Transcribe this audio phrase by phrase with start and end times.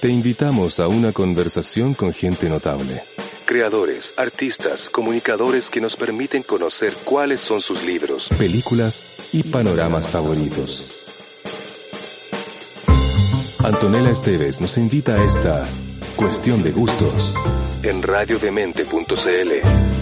[0.00, 3.04] Te invitamos a una conversación con gente notable.
[3.44, 11.02] Creadores, artistas, comunicadores que nos permiten conocer cuáles son sus libros, películas y panoramas favoritos.
[13.62, 15.68] Antonella Esteves nos invita a esta
[16.16, 17.32] cuestión de gustos
[17.84, 20.01] en radiodemente.cl.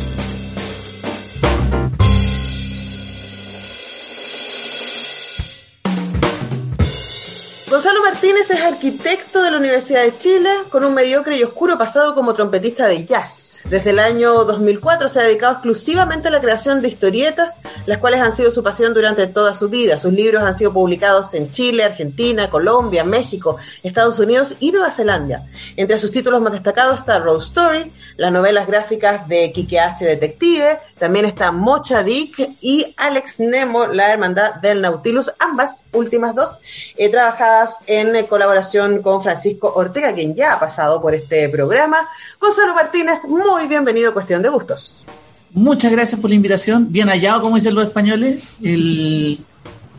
[7.70, 12.16] Gonzalo Martínez es arquitecto de la Universidad de Chile con un mediocre y oscuro pasado
[12.16, 13.49] como trompetista de jazz.
[13.64, 18.20] Desde el año 2004 se ha dedicado exclusivamente a la creación de historietas, las cuales
[18.20, 19.96] han sido su pasión durante toda su vida.
[19.96, 25.44] Sus libros han sido publicados en Chile, Argentina, Colombia, México, Estados Unidos y Nueva Zelanda.
[25.76, 30.04] Entre sus títulos más destacados está Rose Story, las novelas gráficas de Kike H.
[30.04, 36.60] Detective, también está Mocha Dick y Alex Nemo, la hermandad del Nautilus, ambas últimas dos
[36.96, 42.08] eh, trabajadas en colaboración con Francisco Ortega, quien ya ha pasado por este programa.
[42.38, 43.20] Gonzalo Martínez,
[43.68, 45.04] bienvenido a Cuestión de Gustos.
[45.52, 46.90] Muchas gracias por la invitación.
[46.90, 48.42] Bien hallado, como dicen los españoles.
[48.62, 49.38] El...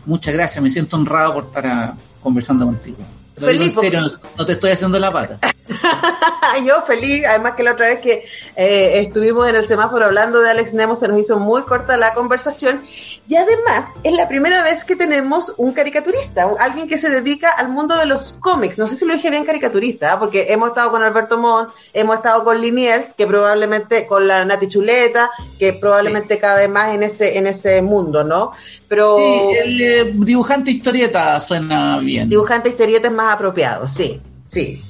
[0.04, 2.98] Muchas gracias, me siento honrado por estar ah, conversando contigo.
[3.42, 5.38] Lo digo en serio, no te estoy haciendo la pata.
[6.66, 8.24] Yo feliz, además que la otra vez que
[8.56, 12.14] eh, estuvimos en el semáforo hablando de Alex Nemo se nos hizo muy corta la
[12.14, 12.80] conversación
[13.28, 17.68] y además es la primera vez que tenemos un caricaturista, alguien que se dedica al
[17.68, 18.78] mundo de los cómics.
[18.78, 20.18] No sé si lo dije bien caricaturista, ¿ah?
[20.18, 24.68] porque hemos estado con Alberto Montt, hemos estado con Liniers, que probablemente con la Nati
[24.68, 28.50] Chuleta, que probablemente cabe más en ese en ese mundo, ¿no?
[28.88, 32.28] Pero sí, el eh, dibujante historieta suena bien.
[32.28, 34.82] Dibujante historieta es más apropiado, sí, sí.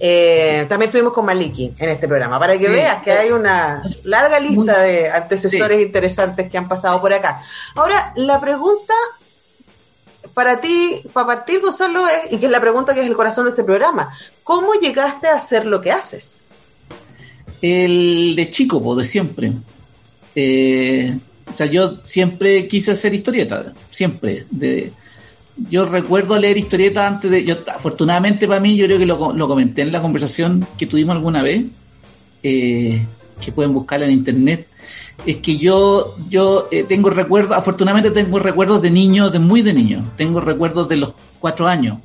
[0.00, 4.40] Eh, también estuvimos con Maliki en este programa, para que veas que hay una larga
[4.40, 7.42] lista de antecesores interesantes que han pasado por acá.
[7.74, 8.94] Ahora, la pregunta
[10.34, 13.44] para ti, para partir, Gonzalo, es, y que es la pregunta que es el corazón
[13.44, 14.14] de este programa,
[14.44, 16.42] ¿cómo llegaste a hacer lo que haces?
[17.60, 19.52] El de chico, de siempre.
[20.34, 21.18] Eh,
[21.52, 24.46] o sea, yo siempre quise hacer historieta, siempre.
[24.50, 24.92] De,
[25.70, 27.44] yo recuerdo leer historietas antes de.
[27.44, 31.16] Yo, afortunadamente para mí, yo creo que lo, lo comenté en la conversación que tuvimos
[31.16, 31.64] alguna vez,
[32.42, 33.04] eh,
[33.40, 34.68] que pueden buscarla en internet.
[35.26, 39.72] Es que yo, yo eh, tengo recuerdos, afortunadamente tengo recuerdos de niños, de muy de
[39.72, 40.04] niño.
[40.16, 41.98] Tengo recuerdos de los cuatro años.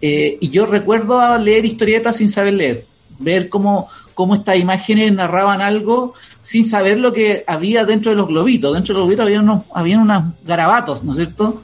[0.00, 2.86] Eh, y yo recuerdo leer historietas sin saber leer.
[3.18, 8.28] Ver cómo, cómo estas imágenes narraban algo sin saber lo que había dentro de los
[8.28, 8.74] globitos.
[8.74, 11.62] Dentro de los globitos había unos, había unos garabatos, ¿no es cierto?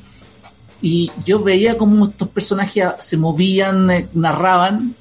[0.82, 4.94] Y yo veía cómo estos personajes se movían, eh, narraban,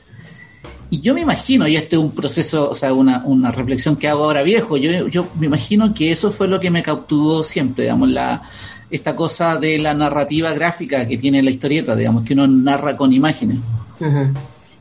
[0.92, 4.08] y yo me imagino, y este es un proceso, o sea, una, una reflexión que
[4.08, 7.84] hago ahora viejo, yo, yo me imagino que eso fue lo que me cautivó siempre,
[7.84, 8.42] digamos, la,
[8.90, 13.14] esta cosa de la narrativa gráfica que tiene la historieta, digamos, que uno narra con
[13.14, 13.60] imágenes.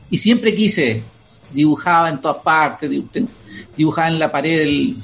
[0.09, 1.03] Y siempre quise,
[1.53, 2.89] dibujaba en todas partes,
[3.77, 4.95] dibujaba en la pared el,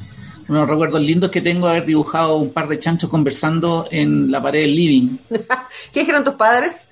[0.47, 4.61] unos recuerdos lindos que tengo haber dibujado un par de chanchos conversando en la pared
[4.61, 5.17] del living.
[5.91, 6.87] ¿Qué dijeron tus padres?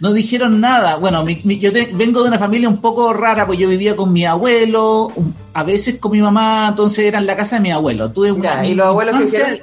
[0.00, 0.96] No dijeron nada.
[0.96, 5.12] Bueno, yo vengo de una familia un poco rara, pues yo vivía con mi abuelo,
[5.52, 8.10] a veces con mi mamá, entonces era en la casa de mi abuelo.
[8.10, 8.34] Tuve
[8.66, 9.58] ¿Y los abuelos que hicieron?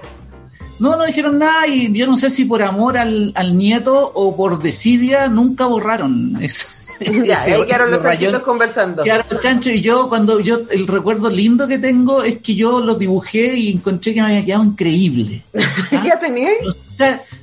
[0.79, 4.35] No, no dijeron nada y yo no sé si por amor al, al nieto o
[4.35, 6.80] por desidia nunca borraron eso.
[7.25, 9.03] Ya, ahí quedaron los chanchitos conversando.
[9.03, 12.99] Quedaron chancho y yo, cuando yo, el recuerdo lindo que tengo es que yo los
[12.99, 15.43] dibujé y encontré que me había quedado increíble.
[15.57, 16.03] ¿Ah?
[16.05, 16.53] ¿Ya tenías?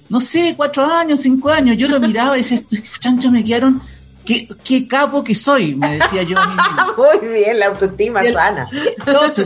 [0.09, 1.77] No sé, cuatro años, cinco años.
[1.77, 2.63] Yo lo miraba y decía,
[3.01, 3.81] chancho, me quedaron
[4.29, 6.37] Qué, qué, capo que soy, me decía yo.
[6.99, 8.69] Muy bien, la autoestima sana.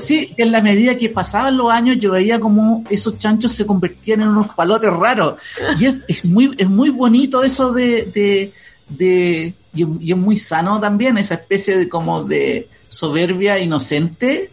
[0.00, 4.22] sí, en la medida que pasaban los años, yo veía como esos chanchos se convertían
[4.22, 5.36] en unos palotes raros.
[5.78, 8.52] Y es, es muy, es muy bonito eso de, de,
[8.96, 14.50] de y, es muy sano también esa especie de como de soberbia inocente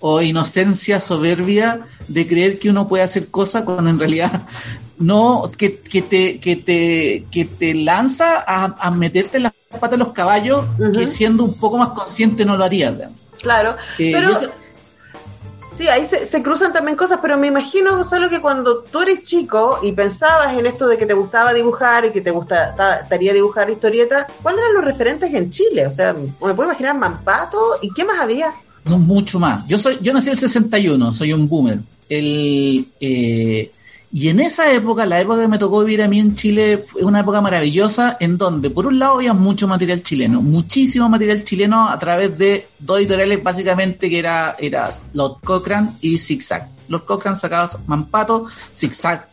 [0.00, 4.46] o inocencia soberbia de creer que uno puede hacer cosas cuando en realidad
[4.98, 9.92] no que, que te que te que te lanza a, a meterte en las patas
[9.92, 12.94] de los caballos que siendo un poco más consciente no lo harías
[13.40, 14.38] claro eh, pero
[15.78, 19.78] Sí, ahí se, cruzan también cosas, pero me imagino, Gonzalo, que cuando tú eres chico
[19.80, 24.26] y pensabas en esto de que te gustaba dibujar y que te gustaría dibujar historietas,
[24.42, 25.86] ¿cuáles eran los referentes en Chile?
[25.86, 28.52] O sea, me puedo imaginar Mampato y qué más había.
[28.86, 29.64] No, mucho más.
[29.68, 31.78] Yo soy, yo nací en el 61, soy un boomer.
[32.08, 33.70] El, eh,
[34.10, 37.04] y en esa época, la época que me tocó vivir a mí en Chile, fue
[37.04, 41.88] una época maravillosa en donde, por un lado, había mucho material chileno, muchísimo material chileno
[41.88, 46.68] a través de dos editoriales básicamente que era, era Lord Cochrane y Zigzag.
[46.88, 49.28] Lord Cochrane sacaba Mampato, Zigzag.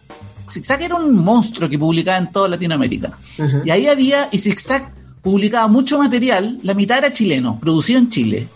[0.51, 3.18] Zigzag era un monstruo que publicaba en toda Latinoamérica.
[3.63, 8.50] Y ahí había, y Zigzag publicaba mucho material, la mitad era chileno, producido en Chile.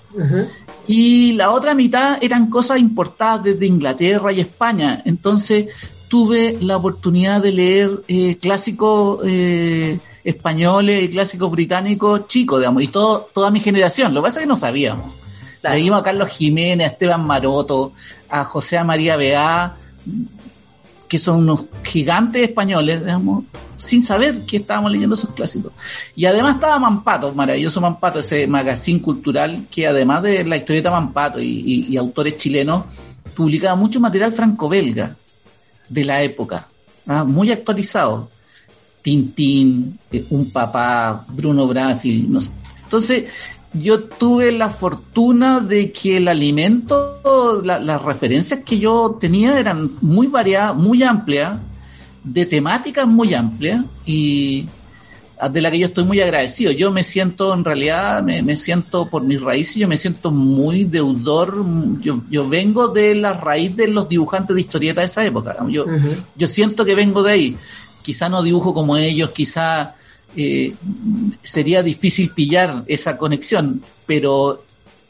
[0.86, 5.02] Y la otra mitad eran cosas importadas desde Inglaterra y España.
[5.06, 5.68] Entonces,
[6.10, 12.88] tuve la oportunidad de leer eh, clásicos eh, españoles y clásicos británicos chicos, digamos, y
[12.88, 14.14] todo, toda mi generación.
[14.14, 15.14] Lo que pasa es que no sabíamos.
[15.62, 17.94] Leímos a Carlos Jiménez, a Esteban Maroto,
[18.28, 19.78] a José María Beá,
[21.08, 23.44] que son unos gigantes españoles, digamos,
[23.78, 25.74] sin saber que estábamos leyendo esos clásicos.
[26.16, 31.40] Y además estaba Mampato, maravilloso Mampato, ese magazine cultural que además de la historieta Mampato
[31.40, 32.86] y, y autores chilenos,
[33.36, 35.16] publicaba mucho material franco-belga
[35.90, 36.68] de la época,
[37.08, 37.24] ¿ah?
[37.24, 38.30] muy actualizado.
[39.02, 42.30] Tintín, eh, un papá, Bruno Brasil.
[42.84, 43.30] Entonces,
[43.74, 50.28] yo tuve la fortuna de que el alimento, las referencias que yo tenía eran muy
[50.28, 51.60] variadas, muy amplias,
[52.24, 54.66] de temáticas muy amplias, y
[55.48, 56.72] de la que yo estoy muy agradecido.
[56.72, 61.64] Yo me siento, en realidad, me, siento por mis raíces, yo me siento muy deudor.
[62.02, 65.56] Yo, yo vengo de la raíz de los dibujantes de historieta de esa época.
[65.70, 65.86] Yo,
[66.36, 67.58] yo siento que vengo de ahí.
[68.02, 69.96] Quizá no dibujo como ellos, quizá
[70.36, 70.74] eh,
[71.42, 74.64] sería difícil pillar esa conexión, pero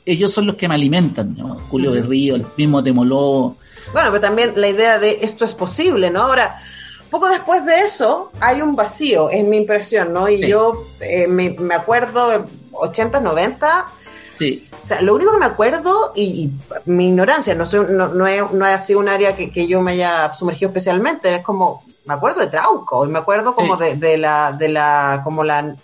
[0.06, 1.36] ellos son los que me alimentan.
[1.70, 3.58] Julio Berrío, el mismo Temoló.
[3.94, 6.22] Bueno, pero también la idea de esto es posible, ¿no?
[6.22, 6.62] Ahora
[7.10, 10.30] poco después de eso hay un vacío, es mi impresión, ¿no?
[10.30, 13.86] Y yo eh, me, acuerdo, 80, 90.
[14.34, 14.70] Sí.
[14.84, 16.52] O sea, lo único que me acuerdo, y,
[16.86, 19.94] mi ignorancia, no, soy, no, no, es, no ha sido un área que, yo me
[19.94, 24.54] haya sumergido especialmente, es como, me acuerdo de Trauco, y me acuerdo como de, la,
[24.58, 25.76] de la, como la,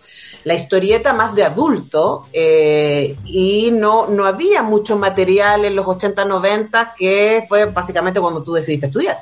[0.43, 6.23] la historieta más de adulto, eh, y no, no había mucho material en los 80,
[6.23, 9.17] 90, que fue básicamente cuando tú decidiste estudiar.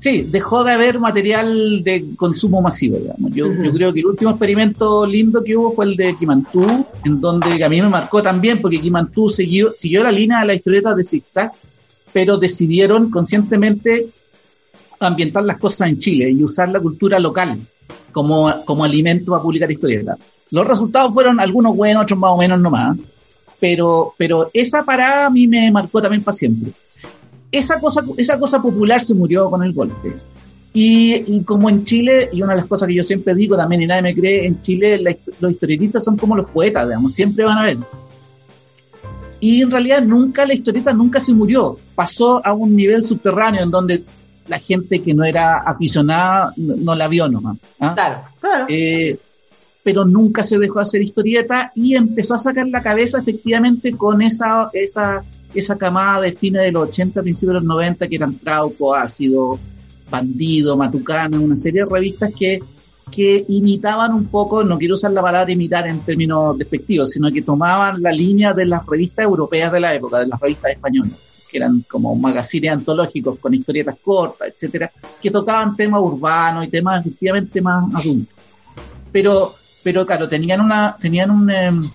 [0.00, 3.34] Sí, dejó de haber material de consumo masivo, digamos.
[3.34, 7.20] Yo, yo creo que el último experimento lindo que hubo fue el de Kimantú, en
[7.20, 10.94] donde a mí me marcó también, porque Kimantú siguió, siguió la línea de la historieta
[10.94, 11.52] de Zigzag,
[12.14, 14.08] pero decidieron conscientemente
[15.00, 17.58] ambientar las cosas en Chile y usar la cultura local
[18.10, 20.18] como, como alimento a publicar historietas.
[20.50, 22.96] Los resultados fueron algunos buenos, otros más o menos nomás,
[23.60, 26.72] pero, pero esa parada a mí me marcó también para siempre
[27.52, 30.14] esa cosa, esa cosa popular se murió con el golpe.
[30.72, 33.86] Y, como en Chile, y una de las cosas que yo siempre digo también, y
[33.86, 35.00] nadie me cree, en Chile
[35.40, 37.78] los historietistas son como los poetas, digamos, siempre van a ver.
[39.40, 43.70] Y en realidad nunca la historieta nunca se murió, pasó a un nivel subterráneo en
[43.70, 44.04] donde
[44.46, 47.56] la gente que no era aficionada no, la vio nomás.
[47.80, 47.94] ¿ah?
[47.94, 48.66] Claro, claro.
[48.68, 49.18] Eh,
[49.82, 54.68] pero nunca se dejó hacer historieta y empezó a sacar la cabeza efectivamente con esa,
[54.72, 55.22] esa
[55.54, 59.58] esa camada de fines de los 80, principios de los 90, que eran Trauco, Ácido,
[60.10, 62.60] Bandido, Matucana, una serie de revistas que,
[63.10, 67.42] que imitaban un poco, no quiero usar la palabra imitar en términos despectivos, sino que
[67.42, 71.12] tomaban la línea de las revistas europeas de la época, de las revistas españolas,
[71.50, 74.90] que eran como magazines antológicos con historietas cortas, etcétera,
[75.20, 78.34] que tocaban temas urbanos y temas efectivamente más adultos.
[79.12, 81.90] Pero, pero claro, tenían una, tenían un, em,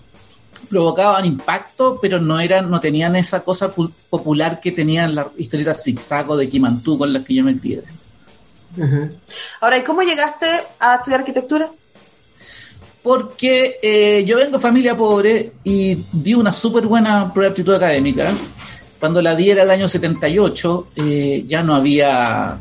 [0.70, 6.36] provocaban impacto, pero no eran, no tenían esa cosa popular que tenían las historietas zigzago
[6.38, 7.84] de Kimantú con las que yo me crié.
[9.62, 10.48] Ahora, ¿y cómo llegaste
[10.80, 11.70] a estudiar arquitectura?
[13.02, 18.34] Porque eh, yo vengo de familia pobre y di una súper buena aptitud académica.
[19.00, 22.58] Cuando la di era el año 78, eh, ya no había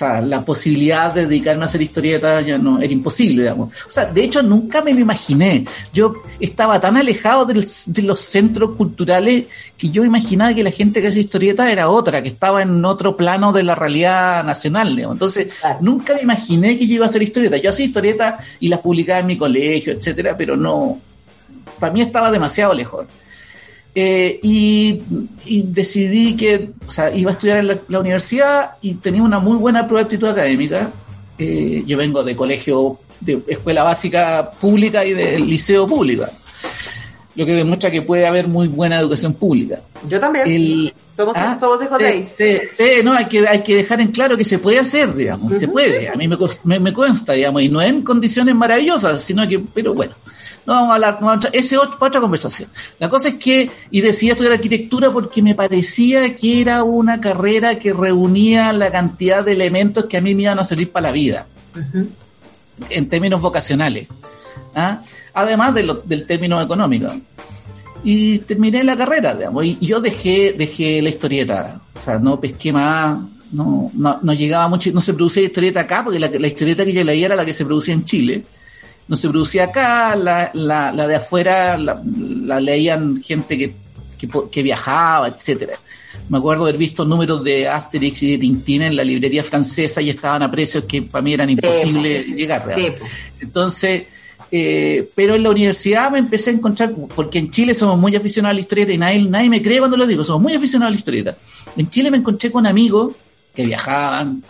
[0.00, 3.72] sea, la posibilidad de dedicarme a hacer historietas ya no era imposible, digamos.
[3.86, 5.64] O sea, de hecho nunca me lo imaginé.
[5.92, 9.44] Yo estaba tan alejado de los centros culturales
[9.76, 13.16] que yo imaginaba que la gente que hace historietas era otra, que estaba en otro
[13.16, 15.14] plano de la realidad nacional, digamos.
[15.14, 15.48] Entonces,
[15.80, 17.62] nunca me imaginé que yo iba a hacer historietas.
[17.62, 20.98] Yo hacía historietas y las publicaba en mi colegio, etcétera, pero no,
[21.78, 23.06] para mí estaba demasiado lejos.
[23.94, 25.02] Eh, y,
[25.64, 29.86] decidí que o sea, iba a estudiar en la, universidad y tenía una muy buena
[29.86, 30.90] prueba de aptitud académica.
[31.38, 36.24] Eh, yo vengo de colegio, de escuela básica pública y del liceo público.
[37.34, 39.80] lo que demuestra que puede haber muy buena educación pública.
[40.08, 40.92] Yo también.
[41.16, 42.28] somos, ah, somos, hijos de ahí.
[42.36, 45.66] Sí, no, hay que, hay que dejar en claro que se puede hacer, digamos, se
[45.66, 46.08] puede.
[46.08, 50.14] A mí me, me, consta, digamos, y no en condiciones maravillosas, sino que, pero bueno.
[50.66, 52.68] No vamos a hablar, no esa es otra conversación.
[52.98, 57.78] La cosa es que, y decidí estudiar arquitectura porque me parecía que era una carrera
[57.78, 61.12] que reunía la cantidad de elementos que a mí me iban a servir para la
[61.12, 61.46] vida,
[62.90, 64.06] en términos vocacionales.
[64.74, 65.02] ¿ah?
[65.34, 67.12] además del término económico.
[68.02, 72.72] Y terminé la carrera, digamos, y, yo dejé, dejé la historieta, o sea, no pesqué
[72.72, 73.18] más,
[73.52, 77.26] no, no, llegaba mucho, no se producía historieta acá, porque la, historieta que yo leía
[77.26, 78.42] era la que se producía en Chile.
[79.10, 83.74] No se producía acá, la, la, la de afuera la, leían gente que,
[84.52, 85.72] que, viajaba, etcétera.
[86.28, 90.10] Me acuerdo haber visto números de Asterix y de Tintín en la librería francesa y
[90.10, 92.64] estaban a precios que para mí eran imposibles llegar.
[93.40, 94.04] Entonces,
[94.52, 98.52] eh, pero en la universidad me empecé a encontrar, porque en Chile somos muy aficionados
[98.52, 100.92] a la historieta y nadie, nadie me cree cuando lo digo, somos muy aficionados a
[100.92, 101.36] la historieta.
[101.76, 103.12] En Chile me encontré con amigos
[103.52, 104.44] que viajaban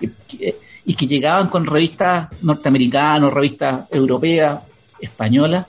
[0.84, 4.60] y que llegaban con revistas norteamericanas, revistas europeas,
[5.00, 5.66] españolas.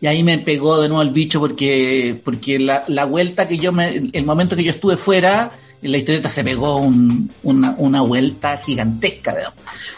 [0.00, 3.70] Y ahí me pegó de nuevo el bicho porque, porque la, la vuelta que yo
[3.70, 5.50] me, el momento que yo estuve fuera,
[5.82, 9.34] la historieta se pegó una, una, vuelta gigantesca.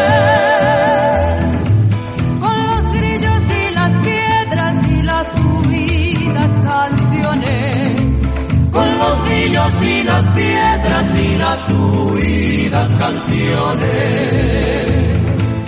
[10.40, 13.90] Piedras y las huidas canciones.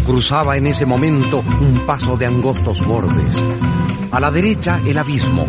[0.09, 3.31] Cruzaba en ese momento un paso de angostos bordes.
[4.11, 5.45] A la derecha el abismo,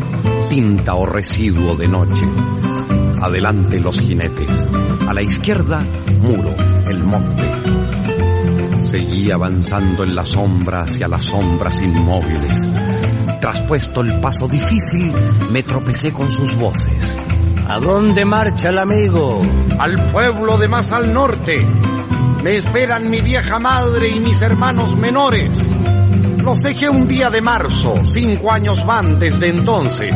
[0.49, 2.25] tinta o residuo de noche.
[3.21, 4.49] Adelante los jinetes.
[5.07, 5.81] A la izquierda,
[6.21, 6.51] muro,
[6.89, 7.49] el monte.
[8.91, 12.59] Seguí avanzando en la sombra hacia las sombras inmóviles.
[13.39, 15.13] Traspuesto el paso difícil,
[15.53, 17.17] me tropecé con sus voces.
[17.69, 19.41] ¿A dónde marcha el amigo?
[19.79, 21.65] Al pueblo de más al norte.
[22.43, 25.51] Me esperan mi vieja madre y mis hermanos menores.
[26.37, 30.13] Los dejé un día de marzo, cinco años van desde entonces.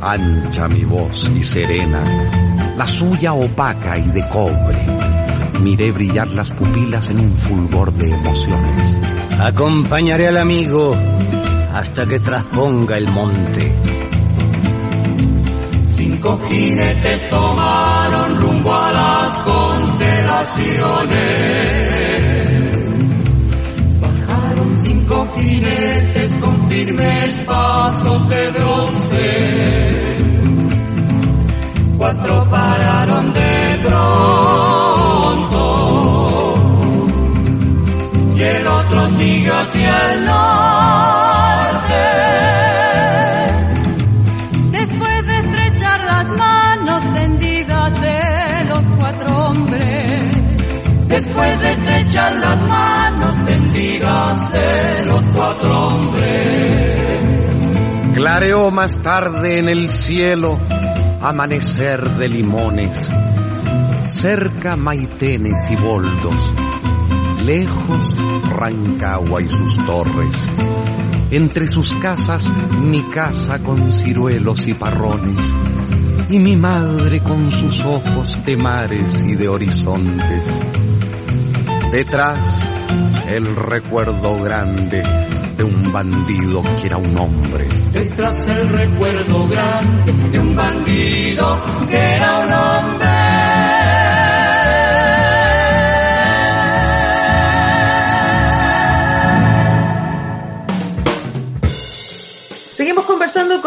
[0.00, 4.86] Ancha mi voz y serena, la suya opaca y de cobre.
[5.60, 9.08] Miré brillar las pupilas en un fulgor de emociones.
[9.40, 10.94] Acompañaré al amigo
[11.72, 13.72] hasta que trasponga el monte.
[15.96, 19.42] Cinco jinetes tomaron rumbo a las
[24.00, 30.08] Bajaron cinco jinetes con firmes pasos de bronce.
[31.98, 34.04] Cuatro pararon de pronto.
[38.36, 40.48] Y el otro sigue hacia el norte.
[51.38, 57.22] Después de estrechar las manos tendidas de los cuatro hombres.
[58.14, 60.58] Clareó más tarde en el cielo
[61.20, 62.90] amanecer de limones,
[64.20, 66.34] cerca maitenes y boldos,
[67.44, 68.16] lejos
[68.50, 70.34] Rancagua y sus torres,
[71.30, 72.42] entre sus casas
[72.80, 75.38] mi casa con ciruelos y parrones,
[76.30, 80.77] y mi madre con sus ojos de mares y de horizontes.
[81.90, 82.38] Detrás
[83.28, 85.02] el recuerdo grande
[85.56, 87.66] de un bandido que era un hombre.
[87.90, 91.46] Detrás el recuerdo grande de un bandido
[91.88, 93.07] que era un hombre.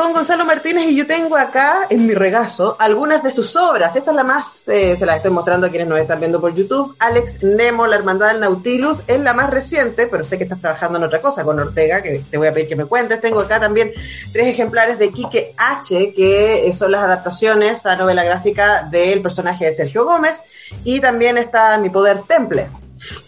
[0.01, 3.95] Con Gonzalo Martínez y yo tengo acá en mi regazo algunas de sus obras.
[3.95, 6.55] Esta es la más, eh, se las estoy mostrando a quienes nos están viendo por
[6.55, 6.95] YouTube.
[6.97, 10.97] Alex Nemo, La Hermandad del Nautilus, es la más reciente, pero sé que estás trabajando
[10.97, 13.21] en otra cosa con Ortega, que te voy a pedir que me cuentes.
[13.21, 13.91] Tengo acá también
[14.33, 19.65] tres ejemplares de Quique H, que eh, son las adaptaciones a novela gráfica del personaje
[19.65, 20.41] de Sergio Gómez.
[20.83, 22.67] Y también está Mi Poder Temple,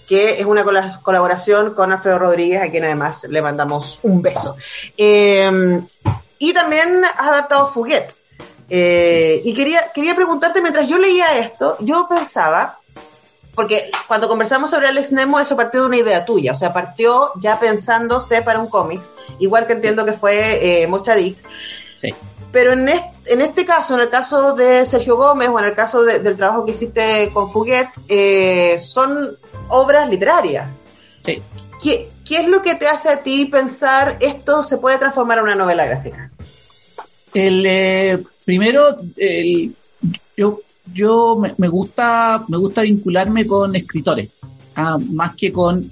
[0.07, 4.55] que es una cola- colaboración con Alfredo Rodríguez, a quien además le mandamos un beso.
[4.97, 5.81] Eh,
[6.49, 8.13] y también has adaptado Fuguet.
[8.69, 12.79] Eh, y quería, quería preguntarte, mientras yo leía esto, yo pensaba,
[13.55, 17.31] porque cuando conversamos sobre Alex Nemo, eso partió de una idea tuya, o sea, partió
[17.39, 18.99] ya pensándose para un cómic,
[19.39, 21.37] igual que entiendo que fue eh, Mochadic.
[21.95, 22.09] Sí.
[22.51, 25.75] Pero en este, en este caso, en el caso de Sergio Gómez o en el
[25.75, 29.37] caso de- del trabajo que hiciste con Fuguet, eh, son
[29.69, 30.69] obras literarias.
[31.19, 31.41] Sí.
[31.81, 35.43] ¿Qué, ¿Qué es lo que te hace a ti pensar esto se puede transformar en
[35.45, 36.29] una novela gráfica?
[37.33, 39.73] El, eh, primero, el-
[40.37, 40.59] yo,
[40.93, 44.29] yo me, me gusta, me gusta vincularme con escritores,
[44.75, 45.83] ah, más que con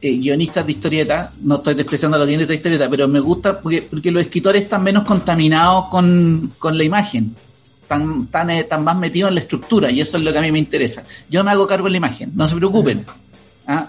[0.00, 1.32] eh, guionistas de historieta.
[1.42, 4.62] No estoy despreciando a los guionistas de historieta, pero me gusta porque, porque los escritores
[4.64, 7.34] están menos contaminados con, con la imagen.
[7.82, 10.42] Están, tan, eh, tan más metidos en la estructura y eso es lo que a
[10.42, 11.04] mí me interesa.
[11.30, 13.04] Yo me hago cargo de la imagen, no se preocupen.
[13.68, 13.88] ¿ah?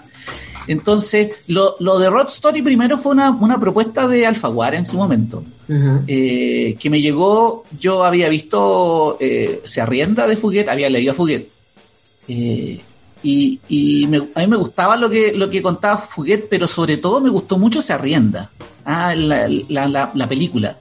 [0.68, 4.96] Entonces, lo, lo de Rod Story primero fue una, una propuesta de Alfaguara en su
[4.96, 5.42] momento
[6.06, 11.14] eh, que me llegó, yo había visto eh, Se arrienda de Fuguet, había leído a
[11.14, 11.48] Fuguet.
[12.28, 12.80] Eh,
[13.22, 16.98] y y me- a mí me gustaba lo que, lo que contaba Fuguet, pero sobre
[16.98, 18.50] todo me gustó mucho Se arrienda,
[18.84, 20.78] ah, la, la, la, la película.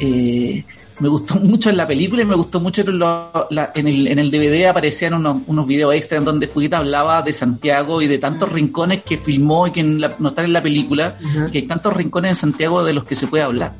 [0.00, 0.64] Eh,
[1.04, 4.08] me gustó mucho en la película y me gustó mucho en, lo- la- en el,
[4.08, 8.06] en el DVD aparecían unos, unos videos extra en donde Fuguet hablaba de Santiago y
[8.06, 11.16] de tantos rincones que filmó y que en la- no están en la película,
[11.48, 13.72] y que hay tantos rincones en Santiago de los que se puede hablar.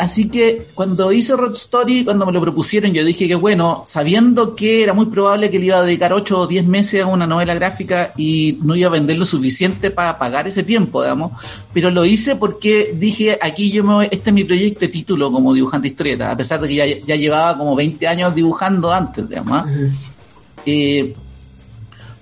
[0.00, 4.54] Así que cuando hice Road Story, cuando me lo propusieron, yo dije que bueno, sabiendo
[4.56, 7.26] que era muy probable que le iba a dedicar 8 o 10 meses a una
[7.26, 11.32] novela gráfica y no iba a vender lo suficiente para pagar ese tiempo, digamos,
[11.72, 15.30] pero lo hice porque dije, aquí yo me voy- este es mi proyecto de título
[15.30, 18.90] como dibujante de historieta, a pesar de que ya, ya llevaba como 20 años dibujando
[18.90, 19.52] antes, digamos.
[19.66, 19.70] ¿ah?
[20.66, 21.14] Eh,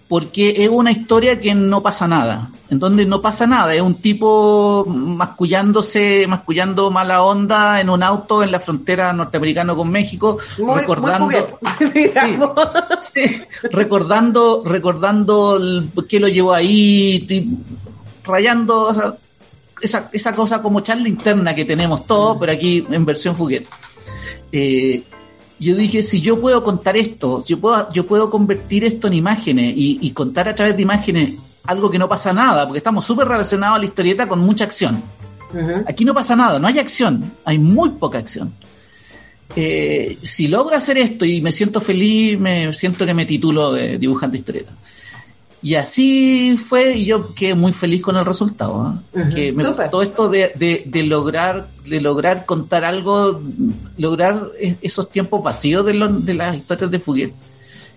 [0.09, 3.97] porque es una historia que no pasa nada, en donde no pasa nada, es un
[3.97, 10.81] tipo mascullándose, mascullando mala onda en un auto en la frontera norteamericana con México, Muy,
[10.81, 12.11] recordando, muy
[13.13, 15.61] sí, recordando, recordando
[16.09, 17.55] qué lo llevó ahí,
[18.25, 19.15] rayando o sea,
[19.83, 23.67] esa, esa cosa como charla interna que tenemos todos, pero aquí en versión Fuguet.
[24.51, 25.03] Eh,
[25.59, 29.75] yo dije, si yo puedo contar esto, yo puedo, yo puedo convertir esto en imágenes
[29.77, 31.33] y, y contar a través de imágenes
[31.65, 35.03] algo que no pasa nada, porque estamos súper relacionados a la historieta con mucha acción.
[35.87, 38.53] Aquí no pasa nada, no hay acción, hay muy poca acción.
[39.57, 43.99] Eh, si logro hacer esto y me siento feliz, me siento que me titulo de
[43.99, 44.73] dibujante historieta.
[45.61, 48.95] Y así fue, y yo quedé muy feliz con el resultado.
[49.13, 49.87] Ujú, Que me súper.
[49.87, 53.41] gustó esto de, de, de lograr, de lograr contar algo,
[53.97, 57.33] lograr e- esos tiempos vacíos de, los- de las historias de Fuguet,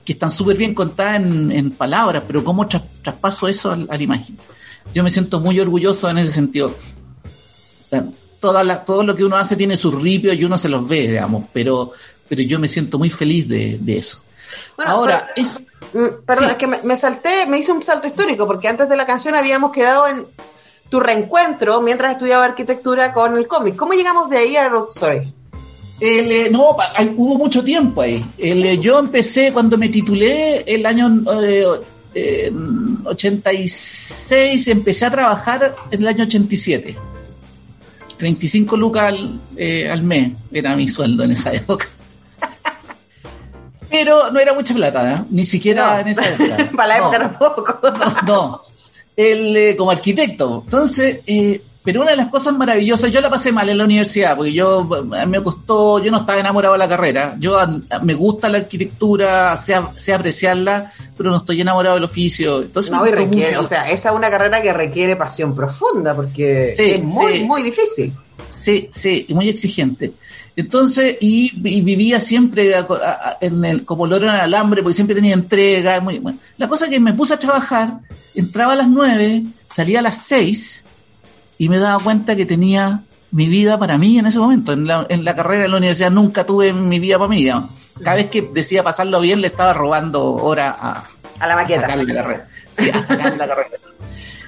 [0.04, 3.96] que están súper bien contadas en, en palabras, pero cómo tras- traspaso eso al- a
[3.96, 4.36] la imagen.
[4.94, 6.74] Yo me siento muy orgulloso en ese sentido.
[8.40, 11.10] Toda la- todo lo que uno hace tiene sus ripios y uno se los ve,
[11.10, 11.92] digamos, pero,
[12.28, 14.24] pero yo me siento muy feliz de, de eso.
[14.78, 16.52] Bueno, Ahora, pero- es, Mm, Perdón, Sí.
[16.52, 19.36] es que me, me salté, me hice un salto histórico, porque antes de la canción
[19.36, 20.26] habíamos quedado en
[20.90, 23.76] tu reencuentro mientras estudiaba arquitectura con el cómic.
[23.76, 25.34] ¿Cómo llegamos de ahí a Road Story?
[26.00, 28.26] El, eh, no, hay- hubo mucho tiempo ahí.
[28.38, 31.12] El, eh, yo empecé cuando me titulé el año
[31.42, 31.66] eh,
[32.14, 32.52] eh,
[33.04, 36.96] 86, empecé a trabajar en el año 87.
[38.18, 41.88] 35 lucas al, eh, al mes era mi sueldo en esa época.
[43.92, 45.24] Pero no era mucha plata, ¿eh?
[45.30, 46.00] ni siquiera No.
[46.00, 46.70] en esa época.
[46.76, 47.04] Para la No.
[47.14, 47.80] época tampoco.
[48.26, 48.62] No,
[49.16, 50.62] él eh, como arquitecto.
[50.66, 54.38] Entonces, eh, pero una de las cosas maravillosas, yo la pasé mal en la universidad,
[54.38, 57.36] porque yo a mí me costó, yo no estaba enamorado de la carrera.
[57.40, 62.62] Yo a- me gusta la arquitectura, sé, sé apreciarla, pero no estoy enamorado del oficio.
[62.62, 63.62] Entonces, No, y requiere, mucho.
[63.66, 67.40] o sea, esa es una carrera que requiere pasión profunda porque Sí, es muy, sí.
[67.46, 68.14] muy difícil.
[68.48, 70.14] Sí, sí, muy exigente.
[70.56, 74.96] Entonces, y, y vivía siempre a- a- en el, como loro en el alambre, porque
[74.96, 76.00] siempre tenía entrega.
[76.02, 76.38] Muy, bueno.
[76.58, 78.00] La cosa es que me puse a trabajar,
[78.36, 80.84] entraba a las nueve, salía a las seis,
[81.58, 83.02] y me daba cuenta que tenía
[83.32, 84.74] mi vida para mí en ese momento.
[84.74, 87.48] En la, en la carrera en la universidad nunca tuve mi vida para mí.
[88.04, 91.06] Cada vez que decía pasarlo bien, le estaba robando hora a,
[91.40, 91.82] A la a maqueta.
[91.82, 92.48] sacarle la carrera.
[92.72, 93.70] Sí, a sacarle la carrera.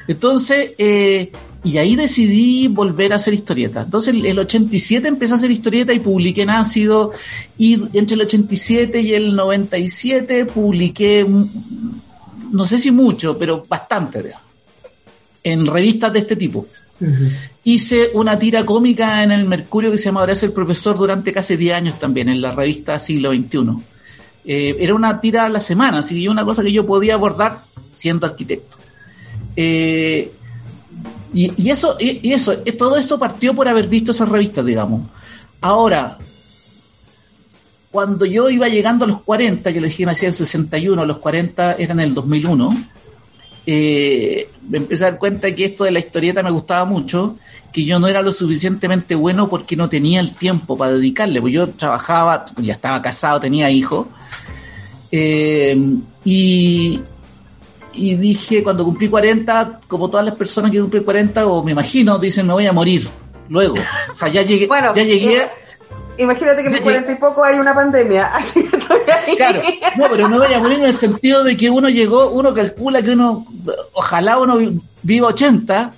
[0.07, 1.31] Entonces, eh,
[1.63, 3.81] y ahí decidí volver a hacer historieta.
[3.81, 7.11] Entonces, el, el 87 empecé a hacer historieta y publiqué en ácido.
[7.57, 11.49] Y entre el 87 y el 97 publiqué, mm,
[12.51, 14.43] no sé si mucho, pero bastante, digamos,
[15.43, 16.65] en revistas de este tipo.
[17.65, 21.33] Hice una tira cómica en el Mercurio que se llama Ahora es el profesor durante
[21.33, 23.59] casi 10 años también, en la revista Siglo XXI.
[24.45, 27.61] Eh, era una tira a la semana, así que una cosa que yo podía abordar
[27.91, 28.77] siendo arquitecto.
[29.55, 30.31] Eh,
[31.33, 35.01] y, eso, y, eso, eh, todo esto partió por haber visto esas revistas, digamos.
[35.61, 36.17] Ahora,
[37.89, 41.17] cuando yo iba llegando a los 40, que le dije nací en el 61, los
[41.17, 42.85] 40 eran en el 2001,
[43.65, 47.35] eh, me empecé a dar cuenta que esto de la historieta me gustaba mucho,
[47.71, 51.53] que yo no era lo suficientemente bueno porque no tenía el tiempo para dedicarle, porque
[51.53, 54.07] yo trabajaba, ya estaba casado, tenía hijos,
[55.11, 55.75] eh,
[56.25, 56.99] y,
[57.93, 62.17] y dije, cuando cumplí 40, como todas las personas que cumplen 40, o me imagino,
[62.19, 63.07] dicen, me voy a morir
[63.49, 63.75] luego.
[64.13, 65.37] O sea, ya llegué, Bueno, ya llegué.
[65.43, 65.49] eh,
[66.19, 68.27] Imagínate que en Ya mis cuarenta y poco hay una pandemia.
[68.35, 69.35] Así que estoy ahí.
[69.35, 69.61] Claro,
[69.97, 73.01] no, pero me voy a morir en el sentido de que uno llegó, uno calcula
[73.01, 73.45] que uno,
[73.93, 75.89] ojalá uno vi- viva 80,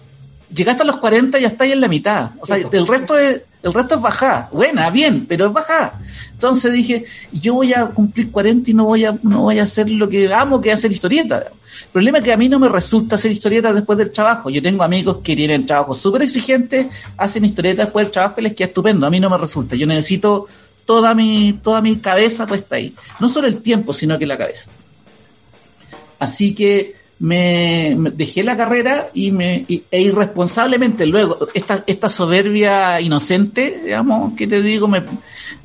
[0.54, 2.30] llegaste a los 40 y ya está ahí en la mitad.
[2.40, 6.00] O sea, el resto es, el resto es baja, buena, bien, pero es baja.
[6.36, 9.90] Entonces dije, yo voy a cumplir 40 y no voy a, no voy a hacer
[9.90, 11.38] lo que amo, que es hacer historieta.
[11.38, 14.50] El problema es que a mí no me resulta hacer historietas después del trabajo.
[14.50, 18.54] Yo tengo amigos que tienen trabajos súper exigentes, hacen historietas después del trabajo y les
[18.54, 19.08] queda estupendo.
[19.08, 19.78] A mí no me resulta.
[19.78, 20.46] Yo necesito
[20.86, 22.94] toda mi, toda mi cabeza puesta ahí.
[23.22, 24.70] No solo el tiempo, sino que la cabeza.
[26.20, 32.10] Así que me, me dejé la carrera y me y- e irresponsablemente luego esta esta
[32.10, 35.02] soberbia inocente digamos que te digo me,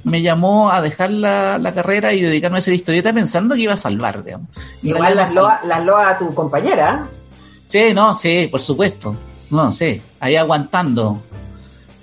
[0.04, 3.72] me llamó a dejar la, la carrera y dedicarme a hacer historieta pensando que iba
[3.74, 4.46] a salvar digamos
[4.82, 7.08] Y Igual las realidad no loa, las loa a tu compañera.
[7.64, 9.16] Sí, no, sí, por supuesto.
[9.50, 11.22] No, sí, ahí aguantando.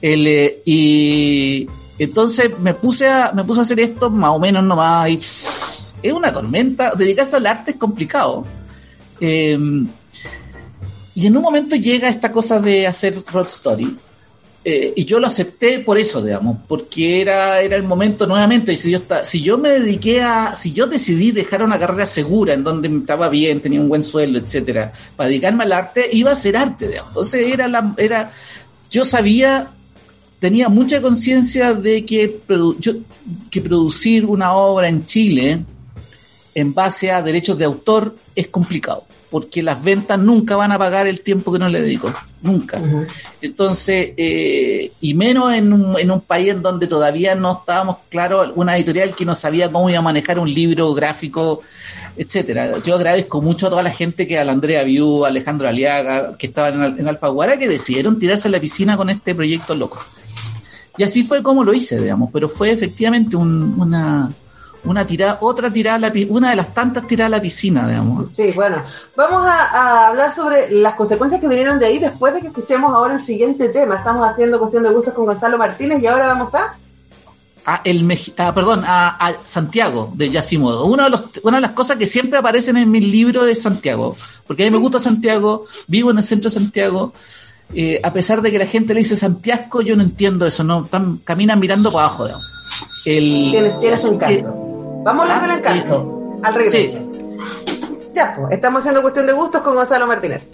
[0.01, 1.67] El, eh, y
[1.99, 5.09] entonces me puse a, me puse a hacer esto más o menos nomás.
[5.09, 5.15] Y,
[6.03, 6.91] es una tormenta.
[6.95, 8.45] Dedicarse al arte es complicado.
[9.19, 9.57] Eh,
[11.17, 13.95] y en un momento llega esta cosa de hacer road story.
[14.63, 18.73] Eh, y yo lo acepté por eso, digamos, porque era, era el momento nuevamente.
[18.73, 20.21] Y si yo, si yo me dediqué
[20.59, 24.37] si yo decidí dejar una carrera segura en donde estaba bien, tenía un buen sueldo,
[24.37, 27.09] etcétera, para dedicarme al arte, iba a hacer arte, digamos.
[27.11, 28.31] Entonces era era,
[28.91, 29.69] yo sabía,
[30.39, 32.41] tenía mucha conciencia de que,
[33.49, 35.63] que producir una obra en Chile
[36.59, 41.05] en base a derechos de autor es complicado, porque las ventas nunca van a pagar
[41.05, 42.81] el tiempo que no le dedico, nunca.
[43.41, 48.51] Entonces, eh, y menos en un, en un país en donde todavía no estábamos claros,
[48.55, 51.61] una editorial que no sabía cómo iba a manejar un libro gráfico,
[52.17, 52.79] etcétera.
[52.83, 56.35] Yo agradezco mucho a toda la gente que a la Andrea Viú, a Alejandro Aliaga,
[56.37, 59.99] que estaban en, en Alfaguara, que decidieron tirarse a la piscina con este proyecto loco.
[60.97, 64.31] Y así fue como lo hice, digamos, pero fue efectivamente un- una,
[64.89, 67.87] una tirada, otra tirada, a la, pi- una de las tantas tiradas a la piscina,
[67.87, 68.29] digamos.
[68.35, 68.77] Sí, bueno.
[69.15, 72.91] Vamos a, a hablar sobre las consecuencias que vinieron de ahí después de que escuchemos
[72.93, 73.95] ahora el siguiente tema.
[73.95, 76.75] Estamos haciendo cuestión de gustos con Gonzalo Martínez y ahora vamos a...
[77.65, 80.85] a el Meji- ah, perdón, a, a Santiago de Yasimodo.
[80.85, 84.15] Una de, los, una de las cosas que siempre aparecen en mis libros es Santiago,
[84.45, 87.11] porque a mí me gusta Santiago, vivo en el centro de Santiago.
[87.75, 90.83] eh, a pesar de que la gente le dice Santiago, yo no entiendo eso, no
[90.83, 92.25] Están- caminan mirando para abajo.
[92.25, 92.45] digamos.
[93.05, 94.66] El, Tienes, tienes un encanto.
[95.07, 96.39] Vamos a hablar del Ah, encanto.
[96.43, 96.97] Al regreso.
[98.13, 100.51] Ya, pues, estamos haciendo cuestión de gustos con Gonzalo Martínez.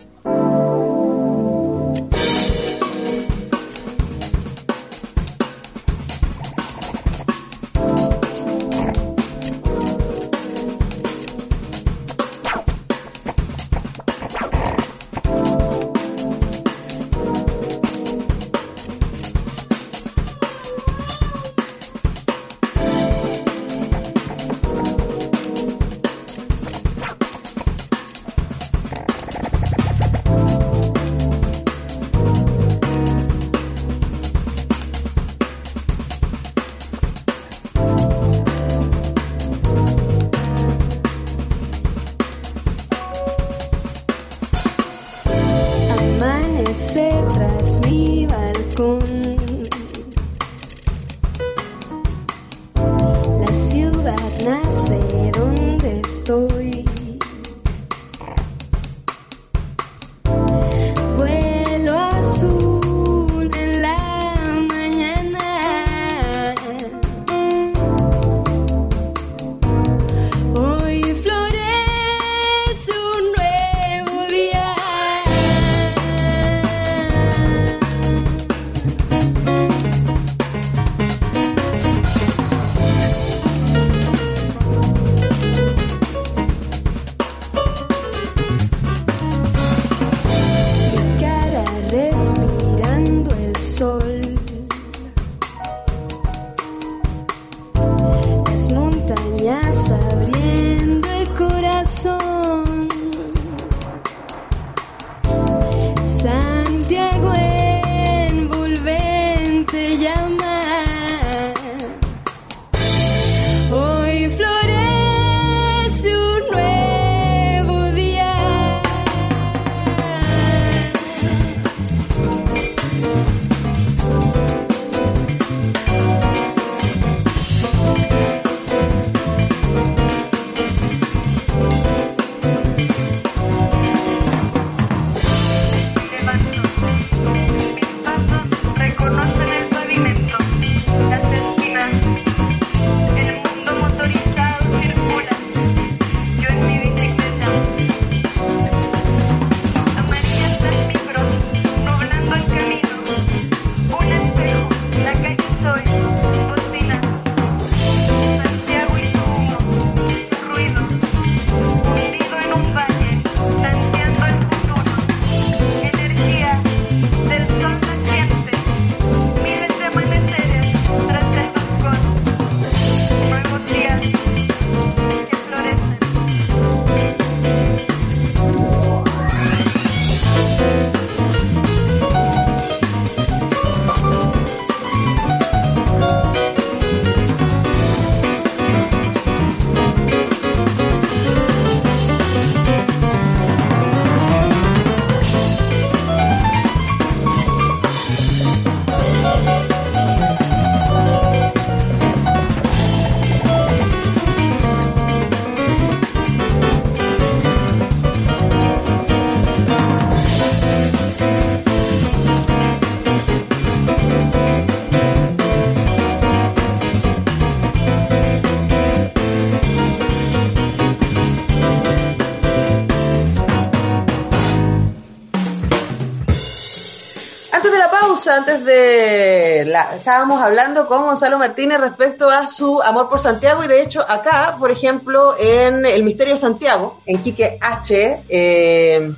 [228.28, 233.68] Antes de la, estábamos hablando con Gonzalo Martínez respecto a su amor por Santiago y
[233.68, 239.12] de hecho acá, por ejemplo, en El Misterio de Santiago, en Quique H, eh,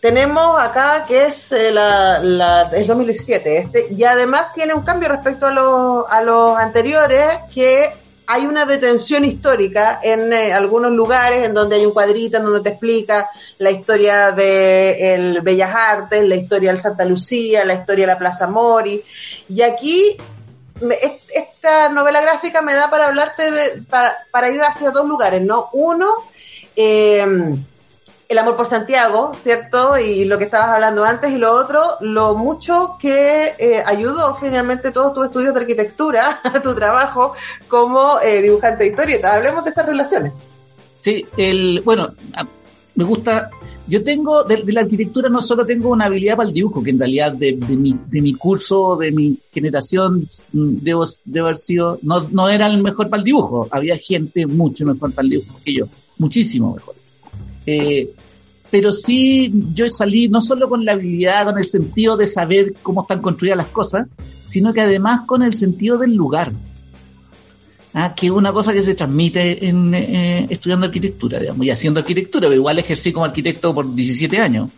[0.00, 5.08] tenemos acá que es eh, la, la, es 2017 este, y además tiene un cambio
[5.08, 7.92] respecto a los, a los anteriores que
[8.34, 12.60] hay una detención histórica en eh, algunos lugares en donde hay un cuadrito en donde
[12.60, 18.06] te explica la historia de el Bellas Artes, la historia del Santa Lucía, la historia
[18.06, 19.02] de la Plaza Mori.
[19.48, 20.16] Y aquí
[20.80, 25.06] me- est- esta novela gráfica me da para hablarte de, para, para ir hacia dos
[25.06, 25.68] lugares, ¿no?
[25.72, 26.08] Uno,
[26.74, 27.26] eh,
[28.32, 29.98] el amor por Santiago, ¿cierto?
[29.98, 34.90] Y lo que estabas hablando antes, y lo otro, lo mucho que eh, ayudó finalmente
[34.90, 37.34] todos tus estudios de arquitectura tu trabajo
[37.68, 39.36] como eh, dibujante de historietas.
[39.36, 40.32] Hablemos de esas relaciones.
[41.00, 42.14] Sí, el, bueno,
[42.94, 43.50] me gusta,
[43.86, 46.98] yo tengo, de, la arquitectura no solo tengo una habilidad para el dibujo, que en
[46.98, 51.98] realidad de, de mi, de mi curso, de mi generación, mm, debo, debo haber sido,
[52.02, 55.60] no, no era el mejor para el dibujo, había gente mucho mejor para el dibujo
[55.62, 55.86] que yo,
[56.18, 57.01] muchísimo mejor.
[57.66, 58.10] Eh,
[58.70, 63.02] pero sí, yo salí no solo con la habilidad, con el sentido de saber cómo
[63.02, 64.08] están construidas las cosas,
[64.46, 66.52] sino que además con el sentido del lugar.
[67.94, 72.00] Ah, que es una cosa que se transmite en, eh, estudiando arquitectura, digamos, y haciendo
[72.00, 74.70] arquitectura, pero igual ejercí como arquitecto por 17 años.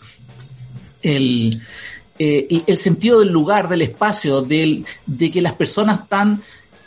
[1.00, 1.62] El,
[2.18, 6.42] eh, el sentido del lugar, del espacio, del, de que las personas están,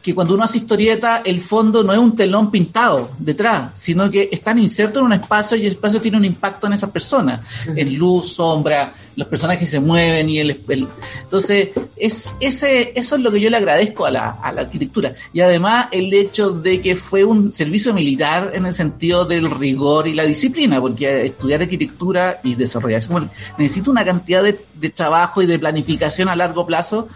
[0.07, 4.29] que cuando uno hace historieta, el fondo no es un telón pintado detrás, sino que
[4.31, 7.41] están insertos en un espacio y el espacio tiene un impacto en esas personas,
[7.75, 10.87] en luz, sombra, los personajes se mueven y el, el-
[11.23, 15.13] entonces es ese eso es lo que yo le agradezco a la, a la arquitectura.
[15.33, 20.07] Y además el hecho de que fue un servicio militar en el sentido del rigor
[20.07, 25.41] y la disciplina, porque estudiar arquitectura y desarrollarse bueno, necesita una cantidad de, de trabajo
[25.41, 27.09] y de planificación a largo plazo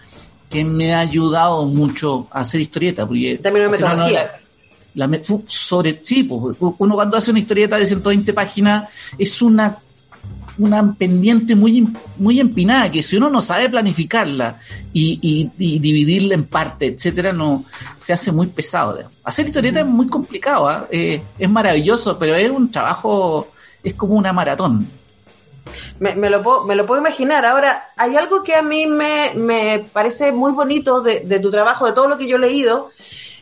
[0.52, 4.32] que me ha ayudado mucho a hacer historieta, porque También una no, la-
[4.94, 9.78] la me- sobre sí, pues, uno cuando hace una historieta de 120 páginas es una
[10.58, 11.88] una pendiente muy
[12.18, 14.60] muy empinada que si uno no sabe planificarla
[14.94, 17.64] y, y- y dividirla en parte, etcétera, no
[17.98, 19.00] se hace muy pesado.
[19.24, 20.88] Hacer historieta es muy complicado, ¿ah?
[20.92, 23.48] Eh, es maravilloso, pero es un trabajo,
[23.82, 24.86] es como una maratón.
[26.02, 27.46] Me, me lo puedo, me lo puedo imaginar.
[27.46, 31.86] Ahora, hay algo que a mí me, me parece muy bonito de, de tu trabajo,
[31.86, 32.90] de todo lo que yo he leído,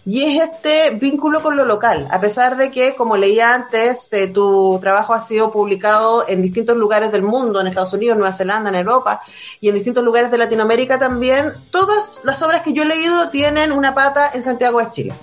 [0.06, 2.06] y es este vínculo con lo local.
[2.12, 6.76] A pesar de que, como leía antes, eh, tu trabajo ha sido publicado en distintos
[6.76, 9.22] lugares del mundo, en Estados Unidos, Nueva Zelanda, en Europa,
[9.62, 13.72] y en distintos lugares de Latinoamérica también, todas las obras que yo he leído tienen
[13.72, 15.14] una pata en Santiago de Chile.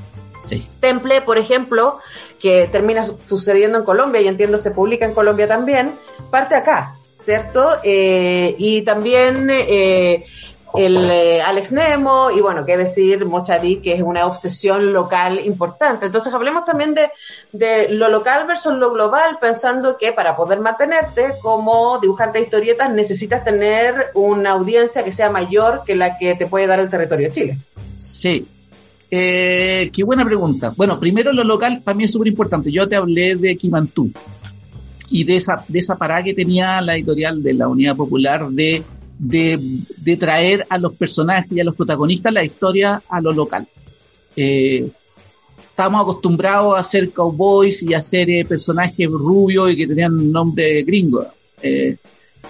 [0.42, 0.66] Sí.
[0.80, 1.98] Temple, por ejemplo,
[2.40, 5.98] que termina su- sucediendo en Colombia y entiendo se publica en Colombia también,
[6.30, 6.94] parte acá,
[7.26, 7.68] ¿cierto?
[7.82, 10.24] Eh, y también eh,
[10.74, 16.06] el eh, Alex Nemo y bueno, qué decir, Mochadí, que es una obsesión local importante.
[16.06, 17.10] Entonces hablemos también de,
[17.52, 22.92] de lo local versus lo global, pensando que para poder mantenerte como dibujante de historietas
[22.92, 27.26] necesitas tener una audiencia que sea mayor que la que te puede dar el territorio
[27.26, 27.58] de Chile.
[27.98, 28.46] Sí.
[29.10, 30.72] Eh, qué buena pregunta.
[30.76, 32.70] Bueno, primero lo local para mí es súper importante.
[32.70, 34.12] Yo te hablé de Kimantú
[35.10, 38.82] y de esa, de esa parada que tenía la editorial de la Unidad Popular de,
[39.18, 39.58] de,
[39.96, 43.66] de traer a los personajes y a los protagonistas la historia a lo local.
[44.34, 44.88] Eh,
[45.70, 50.82] estamos acostumbrados a hacer cowboys y a hacer eh, personajes rubios y que tenían nombre
[50.82, 51.26] gringo.
[51.62, 51.96] Eh,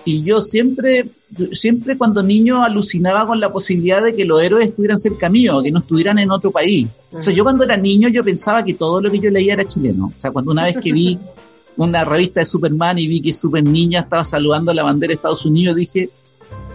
[0.05, 1.05] y yo siempre,
[1.53, 5.73] siempre cuando niño alucinaba con la posibilidad de que los héroes estuvieran cerca mío, que
[5.73, 6.87] no estuvieran en otro país.
[7.13, 9.65] O sea, yo cuando era niño yo pensaba que todo lo que yo leía era
[9.67, 10.07] chileno.
[10.07, 11.19] O sea, cuando una vez que vi
[11.77, 15.45] una revista de Superman y vi que Super Niña estaba saludando la bandera de Estados
[15.45, 16.09] Unidos, dije,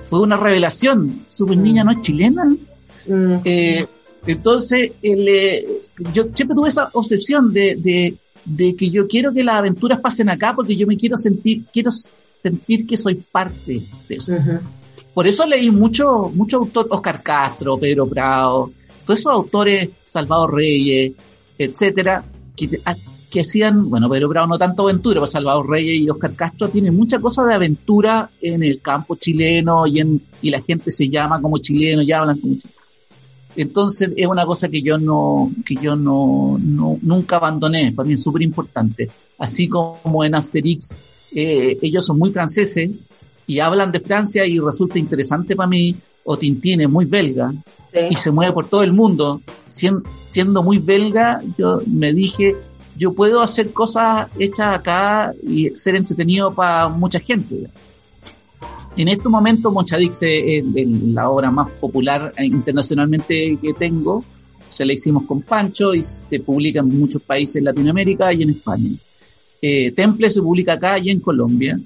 [0.09, 1.25] fue una revelación.
[1.27, 2.45] Super Niña no es chilena.
[3.07, 3.35] Mm.
[3.43, 3.85] Eh,
[4.27, 5.65] entonces, el, eh,
[6.13, 10.29] yo siempre tuve esa obsesión de, de, de que yo quiero que las aventuras pasen
[10.29, 14.35] acá porque yo me quiero sentir, quiero sentir que soy parte de eso.
[15.13, 18.71] Por eso leí mucho, mucho autor, Oscar Castro, Pedro Prado,
[19.05, 21.13] todos esos autores, Salvador Reyes,
[21.57, 22.23] etcétera,
[22.55, 22.79] que,
[23.31, 26.95] que hacían, bueno, Pedro Prado no tanto aventura, pero Salvador Reyes y Oscar Castro tienen
[26.95, 31.41] mucha cosa de aventura en el campo chileno y en, y la gente se llama
[31.41, 32.79] como chileno y hablan como chileno.
[33.55, 38.15] Entonces es una cosa que yo no, que yo no, no nunca abandoné, para mí
[38.15, 39.09] es súper importante.
[39.37, 40.99] Así como en Asterix,
[41.33, 42.91] eh, ellos son muy franceses
[43.47, 47.51] y hablan de Francia y resulta interesante para mí, o Tintín es muy belga
[48.09, 49.41] y se mueve por todo el mundo.
[49.67, 52.55] Sien- siendo muy belga, yo me dije,
[53.01, 57.67] yo puedo hacer cosas hechas acá y ser entretenido para mucha gente.
[58.95, 64.23] En este momento, Monchadix es, la obra más popular internacionalmente que tengo.
[64.69, 68.51] Se la hicimos con Pancho y se publica en muchos países en Latinoamérica y en
[68.51, 68.91] España.
[69.59, 71.79] Eh, Temple se publica acá y en Colombia.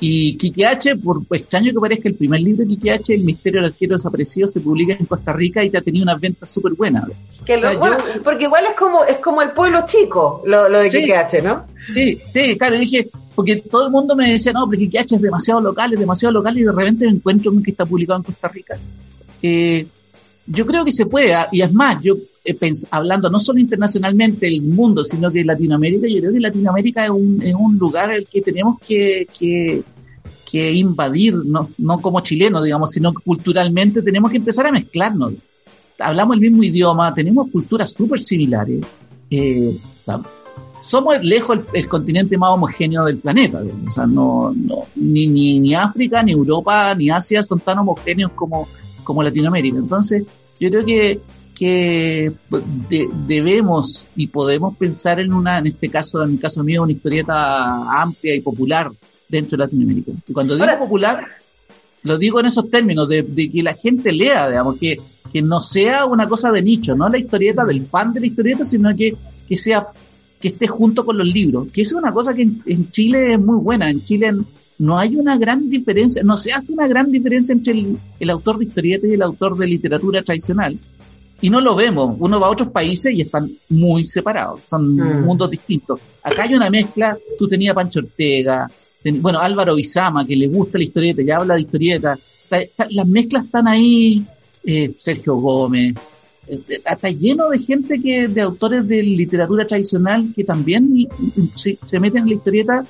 [0.00, 3.60] Y Quique H, por extraño que parezca, el primer libro de Quique H, El misterio
[3.62, 6.72] del arquero desaparecido, se publica en Costa Rica y te ha tenido unas ventas súper
[6.72, 7.04] buenas.
[7.46, 10.68] Que O sea, lo- bueno, porque igual es como, es como el pueblo chico, lo,
[10.68, 10.98] lo de Sí.
[10.98, 11.64] Quique H, ¿no?
[11.92, 15.22] Sí, sí, claro, dije, porque todo el mundo me decía, no, pero Quique H es
[15.22, 18.24] demasiado local, es demasiado local, y de repente me encuentro en que está publicado en
[18.24, 18.76] Costa Rica.
[19.42, 19.86] Eh,
[20.46, 24.46] yo creo que se puede, y es más, yo eh, pens- hablando no solo internacionalmente
[24.46, 28.26] el mundo, sino que Latinoamérica, yo creo que Latinoamérica es un, es un lugar al
[28.26, 29.82] que tenemos que, que,
[30.54, 35.32] que invadir, no, no como chilenos, digamos, sino culturalmente tenemos que empezar a mezclarnos.
[35.98, 38.86] Hablamos el mismo idioma, tenemos culturas súper similares.
[39.32, 39.76] Eh,
[40.80, 43.62] somos lejos el, continente más homogéneo del planeta.
[43.84, 48.30] O sea, no, no, ni, ni, ni África, ni Europa, ni Asia son tan homogéneos
[48.36, 48.68] como,
[49.02, 49.78] como Latinoamérica.
[49.78, 50.22] Entonces,
[50.60, 51.20] yo creo que,
[51.52, 52.32] que
[52.88, 56.92] de- debemos y podemos pensar en una, en este caso, en el caso mío, una
[56.92, 58.92] historieta amplia y popular
[59.28, 60.12] dentro de Latinoamérica.
[60.28, 61.26] Y cuando digo popular,
[62.02, 64.98] lo digo en esos términos, de, de que la gente lea, digamos, que,
[65.32, 68.64] que no sea una cosa de nicho, no la historieta del fan de la historieta,
[68.64, 69.14] sino que,
[69.48, 69.88] que sea,
[70.40, 73.40] que esté junto con los libros, que es una cosa que en, en Chile es
[73.40, 74.32] muy buena, en Chile
[74.78, 78.58] no hay una gran diferencia, no se hace una gran diferencia entre el, el autor
[78.58, 80.78] de historietas y el autor de literatura tradicional,
[81.40, 85.24] y no lo vemos, uno va a otros países y están muy separados, son Mm.
[85.24, 86.00] mundos distintos.
[86.22, 88.70] Acá hay una mezcla, tú tenías Pancho Ortega,
[89.12, 93.06] bueno, Álvaro Bizama, que le gusta la historieta, ya habla de historieta, Está- está- las
[93.06, 94.22] mezclas están ahí,
[94.64, 95.94] eh, Sergio Gómez,
[96.46, 101.08] eh, eh, está lleno de gente que, de autores de literatura tradicional que también
[101.56, 102.84] se, se meten en la historieta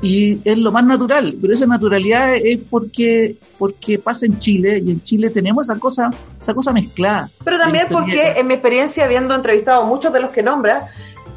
[0.00, 4.90] y es lo más natural, pero esa naturalidad es porque porque pasa en Chile y
[4.92, 7.30] en Chile tenemos esa cosa esa cosa mezclada.
[7.44, 10.88] Pero también porque en mi experiencia, habiendo entrevistado a muchos de los que nombra,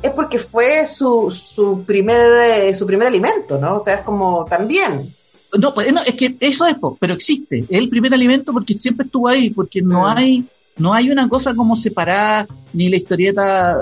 [0.01, 3.75] es porque fue su, su primer eh, su primer alimento, ¿no?
[3.75, 5.13] O sea, es como también.
[5.57, 7.59] No, pues, no, es que eso es, pero existe.
[7.59, 10.17] Es el primer alimento porque siempre estuvo ahí, porque no Mm.
[10.17, 10.45] hay
[10.77, 13.75] no hay una cosa como separada, ni la historieta.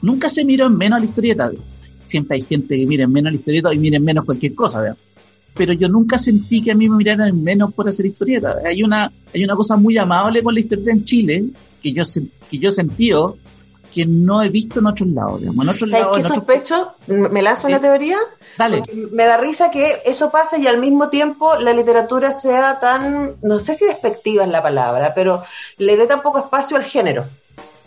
[0.00, 1.50] Nunca se miró en menos a la historieta.
[2.06, 4.54] Siempre hay gente que mira en menos a la historieta y mira en menos cualquier
[4.54, 4.96] cosa, ¿verdad?
[5.54, 8.58] Pero yo nunca sentí que a mí me miraran en menos por hacer historieta.
[8.64, 11.44] Hay una, hay una cosa muy amable con la historieta en Chile
[11.82, 12.04] que yo,
[12.48, 13.10] que yo sentí
[13.94, 15.40] que no he visto en otros lados.
[15.40, 15.64] Digamos.
[15.64, 16.92] En otros ¿Sabes lados, qué en sospecho?
[17.06, 18.16] ¿Me lanzo una teoría?
[18.56, 18.78] Dale.
[18.78, 23.36] Porque Me da risa que eso pase y al mismo tiempo la literatura sea tan,
[23.42, 25.42] no sé si despectiva es la palabra, pero
[25.78, 27.24] le dé tan poco espacio al género.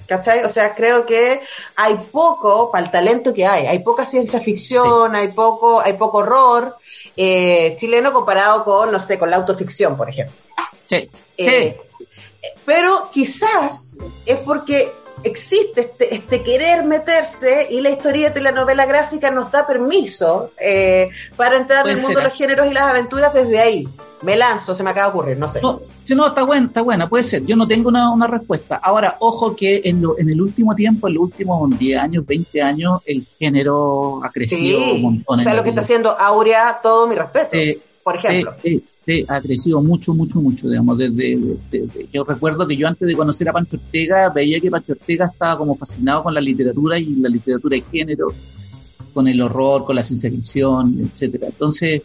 [0.08, 0.44] ¿Cachai?
[0.44, 1.40] O sea, creo que
[1.78, 3.66] hay poco para el talento que hay.
[3.68, 6.76] Hay poca ciencia ficción, hay poco, hay poco horror
[7.16, 10.34] eh, chileno comparado con, no sé, con la autoficción, por ejemplo.
[10.88, 12.48] Sí, Eh, sí.
[12.66, 14.92] pero quizás es porque
[15.24, 20.52] existe este, este querer meterse y la historieta y la novela gráfica nos da permiso
[20.60, 23.88] eh, para entrar en el mundo de los géneros y las aventuras desde ahí.
[24.22, 25.62] Me lanzo, se me acaba de ocurrir, no sé.
[25.62, 25.82] No,
[26.16, 27.44] no, está buena, está buena, puede ser.
[27.46, 28.76] Yo no tengo una, una respuesta.
[28.76, 32.62] Ahora, ojo que en, lo- en el último tiempo, en los últimos 10 años, 20
[32.62, 35.40] años, el género ha crecido un montón.
[35.40, 38.52] o sea, lo que está haciendo Aurea, todo mi respeto, Eh, por ejemplo.
[38.54, 41.38] Sí, sí, sí, ha crecido mucho, mucho, mucho, digamos, desde,
[41.70, 45.26] desde- yo recuerdo que yo antes de conocer a Pancho Ortega veía que Pancho Ortega
[45.26, 48.34] estaba como fascinado con la literatura y la literatura de género,
[49.14, 51.48] con el horror, con la ciencia ficción, etcétera.
[51.48, 52.04] Entonces,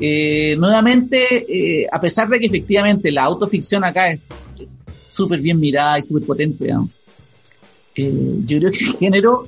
[0.00, 1.44] eh, nuevamente,
[1.82, 4.20] eh, a pesar de que efectivamente la autoficción acá es
[4.58, 4.76] es
[5.10, 6.90] súper bien mirada y súper potente, digamos,
[7.94, 8.12] eh,
[8.46, 9.46] yo creo que el género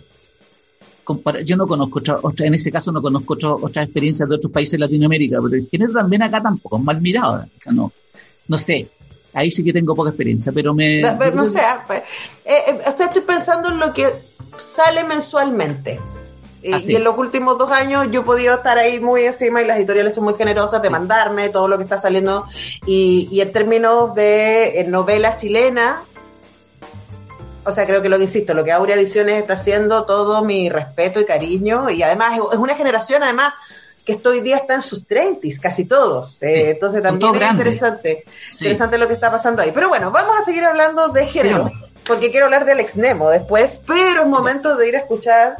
[1.08, 4.34] compara- yo no conozco otra, otra- en ese caso no conozco otra- otras experiencias de
[4.34, 7.72] otros países de Latinoamérica, pero el género también acá tampoco es mal mirado, o sea,
[7.72, 7.90] no,
[8.46, 8.88] no sé,
[9.32, 11.00] ahí sí que tengo poca experiencia, pero me...
[11.00, 12.00] No, no sé, ah, pues,
[12.44, 14.06] eh, eh, o sea, estoy pensando en lo que
[14.60, 15.98] sale mensualmente.
[16.60, 16.90] Y, Ah, sí.
[16.92, 19.78] y en los últimos dos años yo he podido estar ahí muy encima y las
[19.78, 22.46] editoriales son muy generosas de mandarme todo lo que está saliendo.
[22.84, 26.00] Y, y en términos de eh, novelas chilenas,
[27.68, 30.68] o sea, creo que lo que insisto, lo que Aurea Ediciones está haciendo, todo mi
[30.70, 31.90] respeto y cariño.
[31.90, 33.54] Y además es- una generación, además,
[34.04, 36.42] que esto hoy día está en sus 30 casi todos.
[36.42, 37.66] Eh, entonces también es grandes.
[37.66, 38.64] interesante, Sí.
[38.64, 39.70] interesante lo que está pasando ahí.
[39.72, 41.70] Pero bueno, vamos a seguir hablando de género,
[42.06, 45.56] porque quiero hablar de Alex Nemo después, pero es momento de ir a escuchar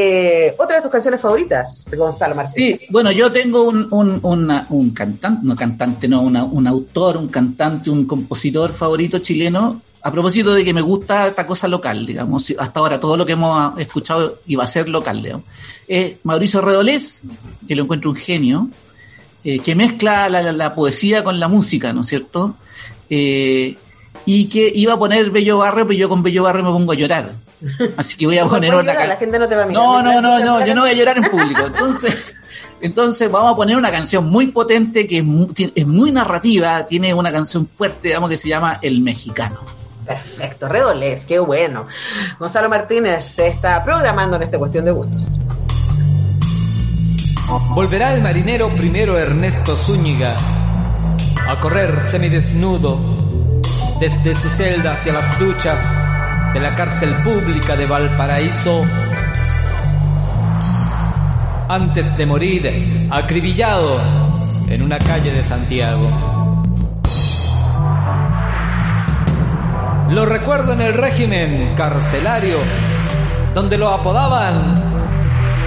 [0.00, 2.80] eh, otra de tus canciones favoritas, Gonzalo Sí, Martínez.
[2.90, 7.26] bueno, yo tengo un, un, una- un cantante, no cantante, no, una- un autor, un
[7.28, 12.52] cantante, un compositor favorito chileno, a propósito de que me gusta esta cosa local, digamos,
[12.58, 15.44] hasta ahora todo lo que hemos escuchado iba a ser local, digamos.
[15.88, 17.22] Eh, Mauricio Redolés,
[17.66, 18.68] que lo encuentro un genio,
[19.44, 22.54] eh, que mezcla la, la- la poesía con la música, ¿no es cierto?
[23.10, 23.76] Eh,
[24.26, 26.94] y que iba a poner Bello Barrio, pero yo con Bello Barrio me pongo a
[26.96, 27.32] llorar.
[27.96, 29.66] Así que voy a poner puedes una llorar, ca- la gente no te va a
[29.66, 29.82] mirar.
[29.82, 30.98] no, no, no, no, yo no voy a canción.
[30.98, 31.62] llorar en público.
[31.66, 32.34] Entonces,
[32.80, 37.14] entonces vamos a poner una canción muy potente que es muy, es muy narrativa, tiene
[37.14, 39.58] una canción fuerte, digamos, que se llama El Mexicano.
[40.08, 41.84] Perfecto, Redolés, qué bueno.
[42.38, 45.30] Gonzalo Martínez se está programando en esta cuestión de gustos.
[47.74, 50.34] Volverá el marinero primero Ernesto Zúñiga
[51.46, 52.98] a correr semidesnudo
[54.00, 55.78] desde su celda hacia las duchas
[56.54, 58.84] de la cárcel pública de Valparaíso
[61.68, 64.00] antes de morir acribillado
[64.68, 66.57] en una calle de Santiago.
[70.10, 72.58] Lo recuerdo en el régimen carcelario
[73.54, 74.82] donde lo apodaban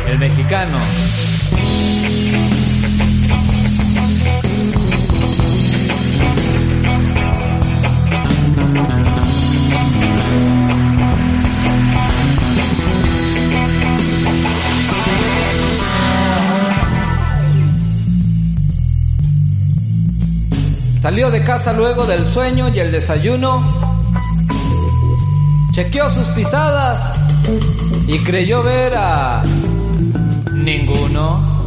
[0.08, 0.80] el mexicano.
[21.02, 23.91] Salió de casa luego del sueño y el desayuno.
[25.72, 27.00] Chequeó sus pisadas
[28.06, 29.42] y creyó ver a
[30.54, 31.62] ninguno.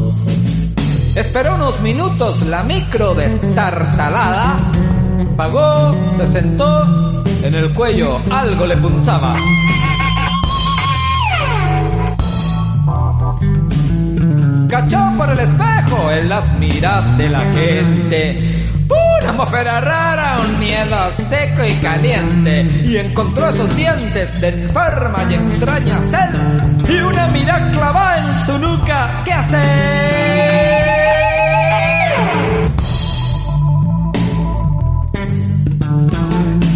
[1.14, 4.58] Esperó unos minutos la micro destartalada.
[5.36, 9.36] Pagó, se sentó, en el cuello algo le punzaba.
[14.68, 18.53] Cachó por el espejo en las miras de la gente
[19.26, 20.96] atmósfera rara, un miedo
[21.28, 27.70] seco y caliente, y encontró esos dientes de enferma y extraña sed, y una mirada
[27.70, 29.56] clavada en su nuca, ¿qué hace?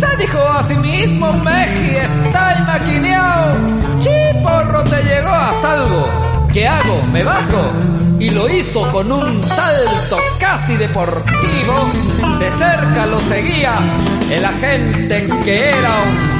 [0.00, 3.56] Se dijo a sí mismo, Meji, está maquineado,
[3.98, 7.02] chiporro te llegó a salvo, ¿qué hago?
[7.12, 7.72] ¿Me bajo?
[8.20, 11.74] Y lo hizo con un salto casi deportivo.
[12.40, 13.78] De cerca lo seguía
[14.30, 15.90] el agente que era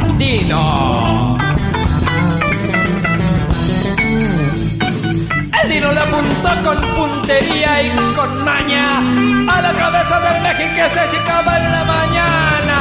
[0.06, 1.38] un dino.
[5.62, 8.98] El dino le apuntó con puntería y con maña
[9.48, 12.78] a la cabeza del México que se achicaba en la mañana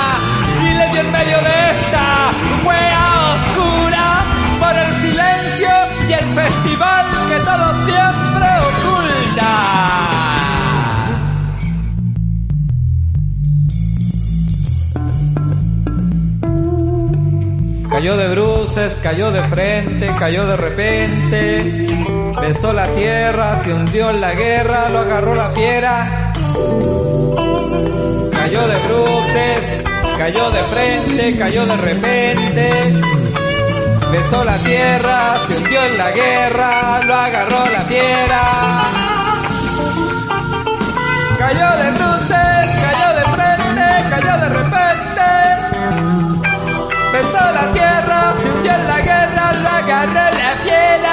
[0.62, 2.32] y le dio en medio de esta
[2.66, 4.26] wea oscura
[4.60, 5.07] por el silencio
[6.10, 9.52] y el festival que todo siempre oculta.
[17.90, 21.88] Cayó de bruces, cayó de frente, cayó de repente.
[22.42, 26.34] Besó la tierra, se hundió en la guerra, lo agarró la fiera.
[28.32, 29.84] Cayó de bruces,
[30.18, 33.17] cayó de frente, cayó de repente.
[34.12, 38.42] Besó la tierra, se hundió en la guerra, lo agarró la fiera.
[41.38, 45.30] Cayó de bruces, cayó de frente, cayó de repente.
[47.14, 51.07] Besó la tierra, se hundió en la guerra, lo agarró la fiera.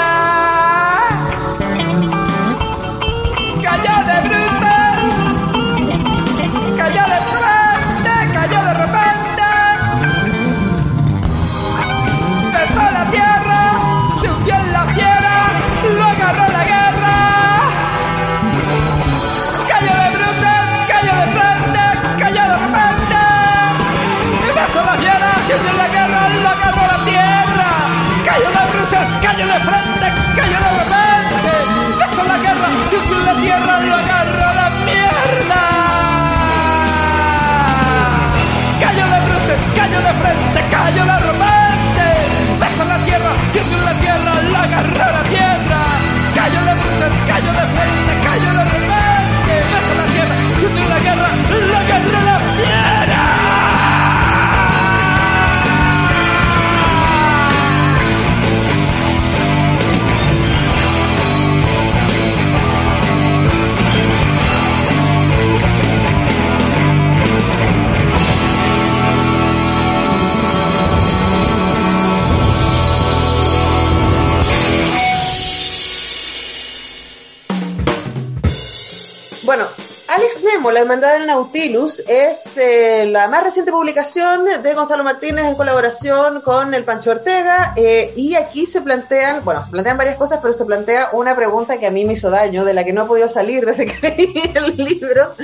[81.34, 87.10] Nautilus, es eh, la más reciente publicación de Gonzalo Martínez en colaboración con el Pancho
[87.10, 87.74] Ortega.
[87.76, 91.78] eh, y aquí se plantean, bueno, se plantean varias cosas, pero se plantea una pregunta
[91.78, 94.08] que a mí me hizo daño, de la que no he podido salir desde que
[94.10, 95.34] leí el libro.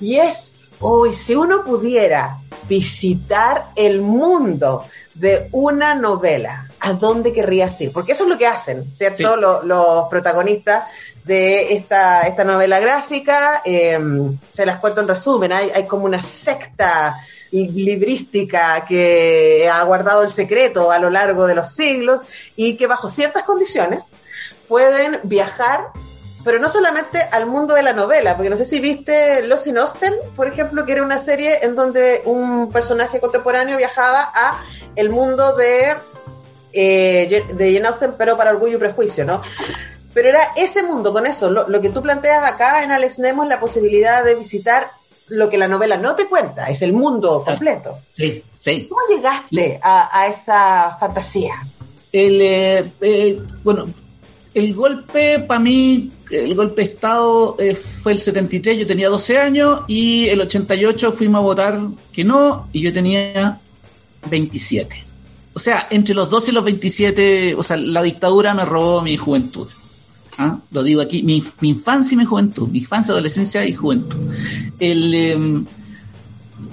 [0.00, 2.38] Y es, hoy, si uno pudiera
[2.68, 4.84] visitar el mundo
[5.14, 7.92] de una novela, ¿a dónde querrías ir?
[7.92, 9.34] Porque eso es lo que hacen, ¿cierto?
[9.34, 9.40] Sí.
[9.64, 10.84] Los protagonistas
[11.24, 13.62] de esta, esta novela gráfica.
[13.64, 13.98] eh,
[14.52, 15.52] se las cuento en resumen.
[15.52, 17.16] Hay, hay como una secta
[17.52, 22.22] librística que ha guardado el secreto a lo largo de los siglos
[22.56, 24.14] y que bajo ciertas condiciones
[24.68, 25.88] pueden viajar,
[26.44, 29.76] pero no solamente al mundo de la novela, porque no sé si viste Los in
[29.76, 34.58] Austen, por ejemplo, que era una serie en donde un personaje contemporáneo viajaba a
[34.96, 35.94] el mundo de,
[36.72, 39.42] eh, de Jane Austen, pero para orgullo y prejuicio, ¿no?
[40.14, 41.50] Pero era ese mundo con eso.
[41.50, 44.90] Lo, lo que tú planteas acá en Alex Nemo es la posibilidad de visitar
[45.28, 47.98] lo que la novela no te cuenta, es el mundo completo.
[48.08, 48.86] Sí, sí.
[48.88, 51.54] ¿Cómo llegaste a, a esa fantasía?
[52.12, 53.88] El, eh, eh, bueno,
[54.52, 59.38] el golpe para mí, el golpe de Estado eh, fue el 73, yo tenía 12
[59.38, 61.80] años y el 88 fuimos a votar
[62.12, 63.58] que no y yo tenía
[64.28, 65.04] 27.
[65.62, 69.16] O sea, entre los 12 y los 27, o sea, la dictadura me robó mi
[69.16, 69.68] juventud.
[70.36, 70.58] ¿Ah?
[70.72, 74.18] Lo digo aquí, mi, infancia y mi juventud, mi infancia, adolescencia y juventud.
[74.80, 75.64] El, eh,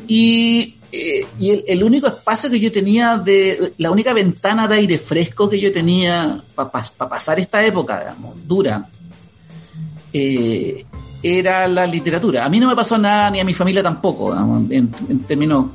[0.08, 1.28] y eh,
[1.68, 5.72] el único espacio que yo tenía de, la única ventana de aire fresco que yo
[5.72, 8.90] tenía para pasar esta época, digamos, dura,
[10.12, 10.84] eh,
[11.22, 12.44] era la literatura.
[12.44, 15.68] A mí no me pasó nada, ni a mi familia tampoco, digamos, en, en términos,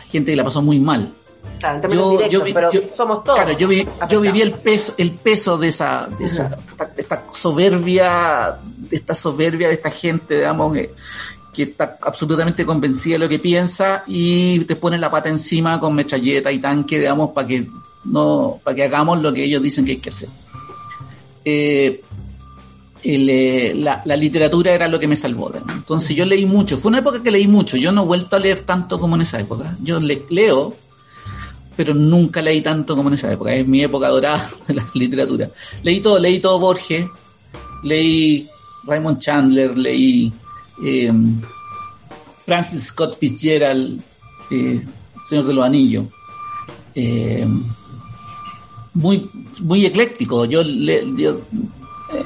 [0.00, 1.12] hay gente que la pasó muy mal.
[1.64, 3.38] Claro, en términos directos, vi- pero somos todos.
[3.38, 7.22] Claro, yo, vi- yo viví el peso, el peso de esa, de esa esta, esta
[7.32, 10.92] soberbia, de esta soberbia de esta gente, digamos, que,
[11.52, 15.94] que está absolutamente convencida de lo que piensa y te ponen la pata encima con
[15.94, 17.68] metralleta y tanque, digamos, para que
[18.04, 20.28] no, para que hagamos lo que ellos dicen que hay que hacer.
[21.44, 22.02] Eh,
[23.02, 25.52] el, eh, la, la literatura era lo que me salvó.
[25.70, 26.76] Entonces yo leí mucho.
[26.78, 27.76] Fue una época que leí mucho.
[27.76, 29.76] Yo no he vuelto a leer tanto como en esa época.
[29.82, 30.74] Yo le- leo,
[31.76, 33.54] pero nunca leí tanto como en esa época.
[33.54, 35.50] Es mi época dorada de la literatura.
[35.82, 37.06] Leí todo, leí todo Borges,
[37.82, 38.48] leí
[38.84, 40.32] Raymond Chandler, leí
[40.84, 41.12] eh,
[42.44, 44.00] Francis Scott Fitzgerald,
[44.50, 44.84] eh,
[45.28, 46.06] Señor de los Anillos.
[46.94, 47.46] Eh,
[48.94, 49.28] muy,
[49.62, 50.44] muy ecléctico.
[50.44, 51.40] Yo, le, yo
[52.12, 52.24] eh,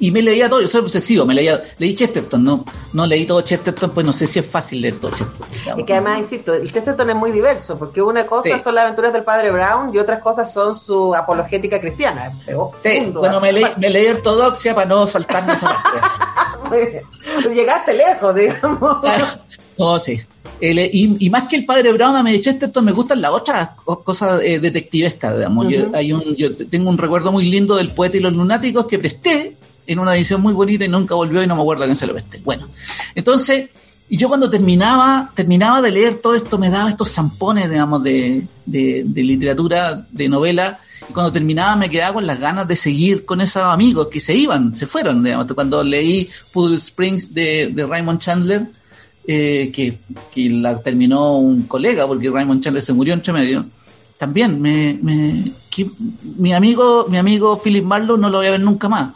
[0.00, 3.40] y me leía todo, yo soy obsesivo, me leía, leí Chesterton, no, no leí todo
[3.40, 5.46] Chesterton, pues no sé si es fácil leer todo Chesterton.
[5.50, 5.82] digamos.
[5.82, 8.62] Y que además, insisto, el Chesterton es muy diverso, porque una cosa Sí.
[8.62, 12.30] son las aventuras del padre Brown y otras cosas son su apologética cristiana.
[12.80, 17.02] Sí, bueno, me leí, me leí ortodoxia para no saltarme esa parte.
[17.54, 18.96] Llegaste lejos, digamos.
[19.76, 20.20] No, sí.
[20.60, 23.70] El, y, y más que el padre Brown, a mí Chesterton me gustan las otras
[23.84, 25.68] co- cosas eh, detectivescas, digamos.
[25.68, 25.96] Yo- Ujú.
[25.96, 29.56] hay un, yo tengo un recuerdo muy lindo del poeta y los lunáticos que presté
[29.88, 32.12] en una edición muy bonita y nunca volvió y no me acuerdo quién se lo
[32.12, 32.40] presté.
[32.44, 32.68] Bueno,
[33.14, 33.70] entonces,
[34.06, 38.46] y yo cuando terminaba, terminaba de leer todo esto, me daba estos zampones, digamos, de,
[38.66, 40.78] de, de literatura, de novela,
[41.08, 44.34] y cuando terminaba me quedaba con las ganas de seguir con esos amigos que se
[44.34, 45.50] iban, se fueron, digamos.
[45.54, 48.66] Cuando leí Poodle Springs de, de Raymond Chandler,
[49.26, 49.98] eh, que,
[50.30, 53.64] que la terminó un colega, porque Raymond Chandler se murió entre medio,
[54.18, 55.88] también me, me que
[56.36, 59.10] mi amigo, mi amigo Philip Marlowe no lo voy a ver nunca más.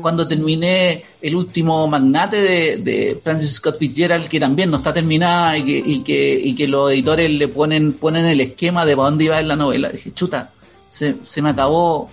[0.00, 5.58] Cuando terminé el último magnate de, de Francis Scott Fitzgerald, que también no está terminada
[5.58, 9.10] y que, y que, y que los editores le ponen, ponen el esquema de para
[9.10, 10.50] dónde iba en la novela, dije, chuta,
[10.88, 12.08] se, se me acabó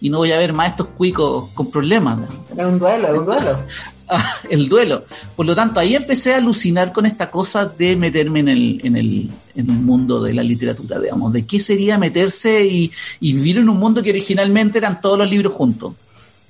[0.00, 2.28] y no voy a ver más estos cuicos con problemas.
[2.56, 3.64] Es un duelo, es un duelo.
[4.50, 5.04] El duelo.
[5.36, 8.96] Por lo tanto, ahí empecé a alucinar con esta cosa de meterme en el, en
[8.96, 12.90] el, en el mundo de la literatura, digamos, de qué sería meterse y,
[13.20, 15.94] vivir en un mundo que originalmente eran todos los libros juntos.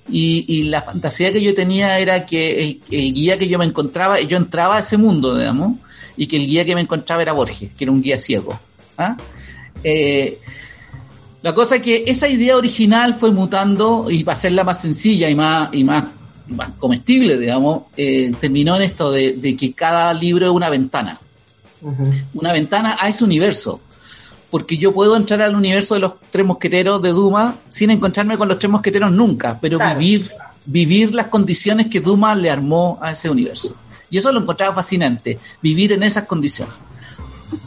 [0.08, 4.20] Y, y la fantasía que yo tenía era que el, guía que yo me encontraba,
[4.20, 5.76] yo entraba a ese mundo, digamos,
[6.16, 8.58] y que el guía que me encontraba era Borges, que era un guía ciego.
[8.98, 9.16] ¿ah?
[9.84, 10.38] Eh,
[11.42, 15.34] la cosa es que esa idea original fue mutando y para hacerla más sencilla y
[15.34, 16.04] más, y más,
[16.50, 21.18] más comestible, digamos, eh, terminó en esto de, de que cada libro es una ventana.
[22.34, 23.80] Una ventana a ese universo.
[24.50, 28.48] Porque yo puedo entrar al universo de los tres mosqueteros de Duma sin encontrarme con
[28.48, 29.98] los tres mosqueteros nunca, pero Claro.
[29.98, 30.30] vivir,
[30.66, 33.76] vivir las condiciones que Duma le armó a ese universo.
[34.10, 36.74] Y eso lo encontraba fascinante, vivir en esas condiciones.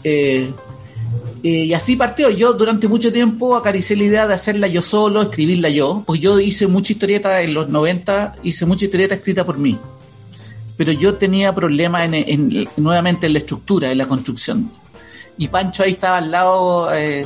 [0.04, 0.52] Eh,
[1.44, 2.30] eh, y así partió.
[2.30, 6.40] Yo durante mucho tiempo acaricié la idea de hacerla yo solo, escribirla yo, porque yo
[6.40, 9.78] hice mucha historieta en los 90, hice mucha historieta escrita por mí.
[10.78, 14.72] Pero yo tenía problemas en, en- nuevamente en la estructura, en la construcción.
[15.38, 17.26] Y Pancho ahí estaba al lado, eh,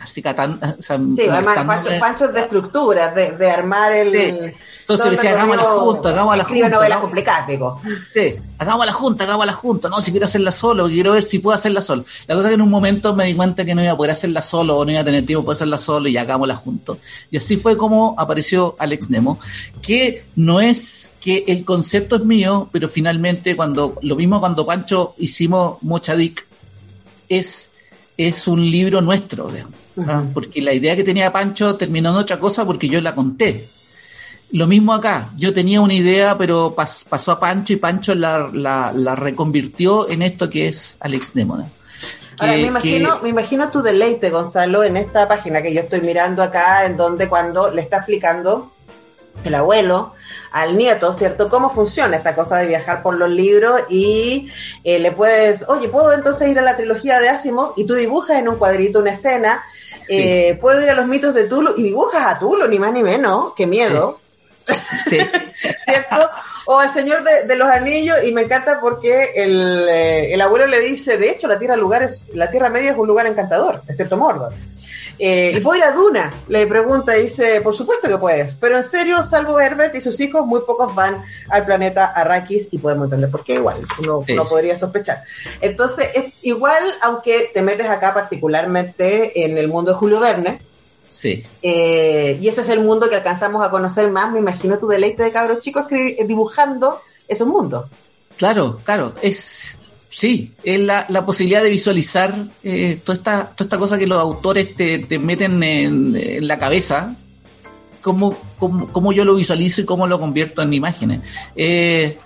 [0.00, 0.58] así catando.
[0.78, 1.58] O sea, Sí, además
[2.00, 4.12] Pancho, es de estructura, de, de armar el.
[4.12, 4.54] Sí.
[4.80, 7.02] Entonces decía, hagamos la recorrido, junta, hagamos la escribe junta, novelas ¿no?
[7.02, 7.80] complicadas, digo.
[8.08, 9.88] Sí, hagamos la junta, hagamos la junta.
[9.88, 12.04] No, si quiero hacerla solo, quiero ver si puedo hacerla solo.
[12.26, 14.10] La cosa es que en un momento me di cuenta que no iba a poder
[14.10, 16.98] hacerla solo o no iba a tener tiempo para hacerla solo y hagámosla juntos.
[17.30, 19.38] Y así fue como apareció Alex Nemo,
[19.80, 25.14] que no es que el concepto es mío, pero finalmente cuando, lo mismo cuando Pancho
[25.18, 26.46] hicimos Mochadik,
[27.28, 27.70] es,
[28.16, 30.24] es un libro nuestro, digamos, ¿ah?
[30.32, 33.68] porque la idea que tenía Pancho terminó en otra cosa porque yo la conté.
[34.52, 38.50] Lo mismo acá, yo tenía una idea, pero pas- pasó a Pancho y Pancho la,
[38.52, 41.56] la, la reconvirtió en esto que es Alex Nemo.
[41.56, 41.70] ¿no?
[42.38, 46.42] Ahora, me imagino, me imagino tu deleite, Gonzalo, en esta página que yo estoy mirando
[46.42, 48.72] acá, en donde cuando le está explicando
[49.44, 50.14] el abuelo
[50.52, 51.48] al nieto, ¿cierto?
[51.48, 53.82] ¿Cómo funciona esta cosa de viajar por los libros?
[53.88, 54.50] Y
[54.84, 57.72] eh, le puedes, oye, ¿puedo entonces ir a la trilogía de Asimov?
[57.76, 59.62] Y tú dibujas en un cuadrito una escena,
[60.08, 61.74] eh, ¿puedo ir a los mitos de Tulu?
[61.76, 64.18] Y dibujas a Tulu, ni más ni menos, qué miedo.
[65.08, 65.18] Sí.
[65.84, 66.30] ¿cierto?
[66.72, 70.68] O el Señor de, de los Anillos, y me encanta porque el, eh, el abuelo
[70.68, 73.82] le dice, de hecho, la Tierra, lugar es, la tierra Media es un lugar encantador,
[73.88, 74.52] excepto Mordor.
[75.18, 76.32] Eh, ¿Y puedo ir a Duna?
[76.46, 80.20] Le pregunta y dice, por supuesto que puedes, pero en serio, salvo Herbert y sus
[80.20, 81.16] hijos, muy pocos van
[81.48, 84.34] al planeta Arrakis y podemos entender por qué igual, uno, Sí.
[84.34, 85.24] uno podría sospechar.
[85.60, 90.60] Entonces, es igual, aunque te metes acá particularmente en el mundo de Julio Verne,
[91.10, 91.42] Sí.
[91.60, 94.32] eh, y ese es el mundo que alcanzamos a conocer más.
[94.32, 97.86] Me imagino tu deleite de cabros chicos eh, dibujando esos mundos.
[98.38, 103.76] Claro, claro, es sí, es la, la posibilidad de visualizar eh, toda esta toda esta
[103.78, 107.14] cosa que los autores te, te meten en, en la cabeza,
[108.00, 111.20] cómo, cómo, cómo yo lo visualizo y cómo lo convierto en imágenes.
[111.54, 112.18] Eh,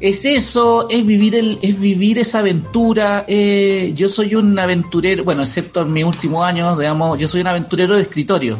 [0.00, 3.24] es eso, es vivir el, es vivir esa aventura.
[3.28, 7.48] eh, yo soy un aventurero, bueno, excepto en mis últimos años, digamos, yo soy un
[7.48, 8.58] aventurero de escritorio.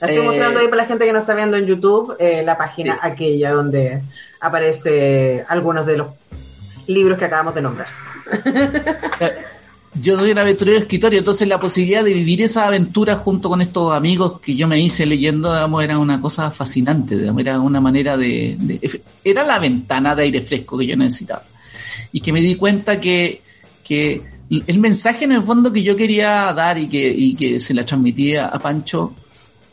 [0.00, 2.58] Estoy Eh, mostrando ahí para la gente que no está viendo en YouTube eh, la
[2.58, 4.02] página aquella donde
[4.40, 6.08] aparece algunos de los
[6.86, 7.88] libros que acabamos de nombrar.
[10.00, 13.60] yo soy un aventurero escritor y entonces la posibilidad de vivir esa aventura junto con
[13.60, 17.80] estos amigos que yo me hice leyendo, digamos, era una cosa fascinante, digamos, era una
[17.80, 21.42] manera de, de- era la ventana de aire fresco que yo necesitaba.
[22.12, 23.42] Y que me di cuenta que,
[23.84, 27.74] que el mensaje en el fondo que yo quería dar y que, y que se
[27.74, 29.14] la transmitía a Pancho,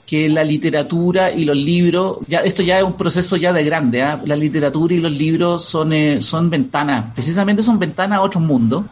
[0.06, 4.02] que la literatura y los libros, ya esto ya es un proceso ya de grande,
[4.04, 4.22] ¿ah?
[4.26, 8.84] la literatura y los libros son, eh, son ventanas, precisamente son ventanas a otros mundos,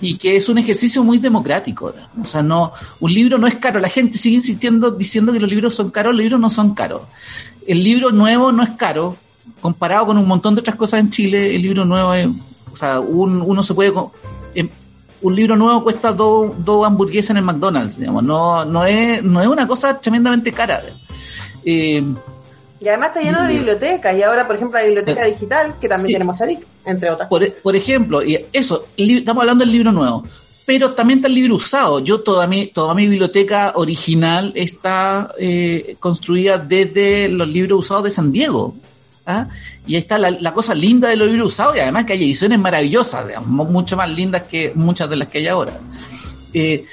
[0.00, 1.92] y que es un ejercicio muy democrático.
[2.16, 2.22] ¿no?
[2.22, 5.48] O sea, no, un libro no es caro, la gente sigue insistiendo diciendo que los
[5.48, 7.02] libros son caros, los libros no son caros.
[7.66, 9.16] El libro nuevo no es caro,
[9.60, 12.28] comparado con un montón de otras cosas en Chile, el libro nuevo es,
[12.72, 13.92] o sea, un- uno se puede...
[15.22, 18.22] un libro nuevo cuesta dos dos hamburguesas en el McDonald's, digamos.
[18.24, 20.82] No, no, es, no es una cosa tremendamente cara.
[21.64, 22.04] Eh,
[22.80, 24.16] Y además está lleno de bibliotecas.
[24.16, 27.28] Y ahora, por ejemplo, la biblioteca digital, que también tiene Mosaic, entre otras.
[27.28, 30.24] por, por ejemplo, y eso, estamos hablando del libro nuevo,
[30.66, 32.00] pero también está el libro usado.
[32.00, 38.10] Yo toda mi, toda mi biblioteca original está eh, construida desde los libros usados de
[38.10, 38.74] San Diego.
[39.26, 39.48] ¿Ah?
[39.86, 42.22] Y ahí está la, la cosa linda de los libros usados y además que hay
[42.24, 45.72] ediciones maravillosas, digamos, mu- mucho más lindas que muchas de las que hay ahora.
[46.54, 46.84] Eh,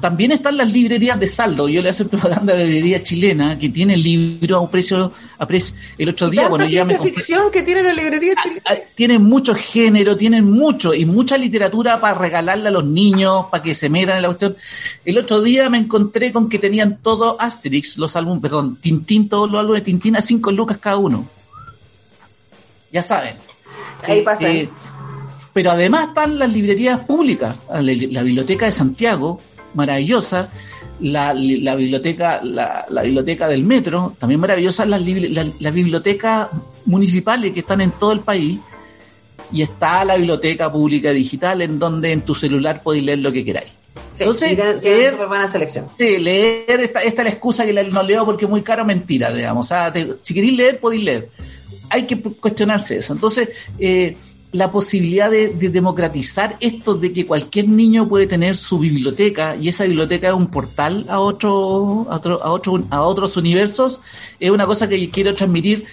[0.00, 1.68] también están las librerías de saldo.
[1.68, 5.46] Yo le hago propaganda a la librería chilena que tiene libros a un precio, a
[5.46, 5.74] precio.
[5.98, 8.62] El otro día, bueno, ya me compré- ficción que tiene la librería chilena.
[8.64, 13.62] Ah, tienen mucho género, tienen mucho y mucha literatura para regalarle a los niños, para
[13.62, 14.56] que se metan en la cuestión.
[15.04, 19.50] El otro día me encontré con que tenían todo Asterix, los álbumes, perdón, Tintín, todos
[19.50, 21.26] los álbumes de Tintín a 5 lucas cada uno.
[22.92, 23.36] Ya saben.
[24.02, 24.48] Ahí Eh, pasa.
[24.50, 24.68] eh,
[25.52, 29.38] pero además están las librerías públicas, la, la Biblioteca de Santiago,
[29.74, 30.48] maravillosa,
[31.00, 36.48] la, la biblioteca, la, la biblioteca del metro, también maravillosa, las, las bibliotecas
[36.86, 38.58] municipales que están en todo el país,
[39.52, 43.44] y está la biblioteca pública digital en donde en tu celular podéis leer lo que
[43.44, 43.70] queráis.
[44.14, 45.86] Sí, Entonces, y tienen, tienen leer- buena selección.
[45.98, 49.32] Sí, leer, esta, esta es la excusa que no leo porque es muy caro, mentira,
[49.32, 49.66] digamos.
[49.66, 51.28] O sea, te- si queréis leer, podéis leer.
[51.90, 53.12] Hay que cuestionarse eso.
[53.12, 54.16] Entonces, eh,
[54.52, 59.68] la posibilidad de, de democratizar esto de que cualquier niño puede tener su biblioteca y
[59.68, 64.00] esa biblioteca es un portal a otro, a otro, a otro, a otros universos,
[64.40, 65.84] es una cosa que quiero transmitir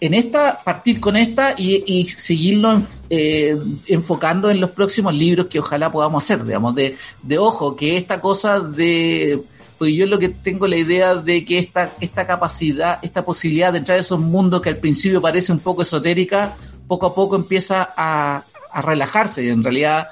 [0.00, 2.80] en esta, partir con esta y, y seguirlo
[3.10, 7.96] eh, enfocando en los próximos libros que ojalá podamos hacer, digamos, de, de ojo, que
[7.96, 9.42] esta cosa de,
[9.78, 13.78] pues yo lo que tengo la idea de que esta, esta capacidad, esta posibilidad de
[13.78, 16.56] entrar a esos mundos que al principio parece un poco esotérica,
[16.86, 20.08] poco a poco empieza a, a relajarse en realidad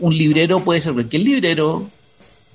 [0.00, 1.88] un librero puede ser cualquier librero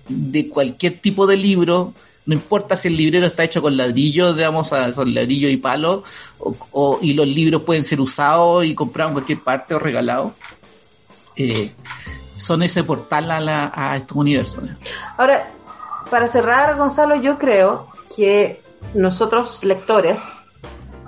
[0.07, 1.93] de cualquier tipo de libro,
[2.25, 6.03] no importa si el librero está hecho con ladrillo, digamos, son ladrillo y palo,
[6.39, 10.33] o, o- y los libros pueden ser usados y comprados en cualquier parte o regalados.
[11.35, 11.71] Eh,
[12.35, 14.69] son ese portal a, la- a estos universos.
[15.17, 15.49] Ahora,
[16.12, 18.62] para cerrar, Gonzalo, yo creo que
[18.93, 20.22] nosotros lectores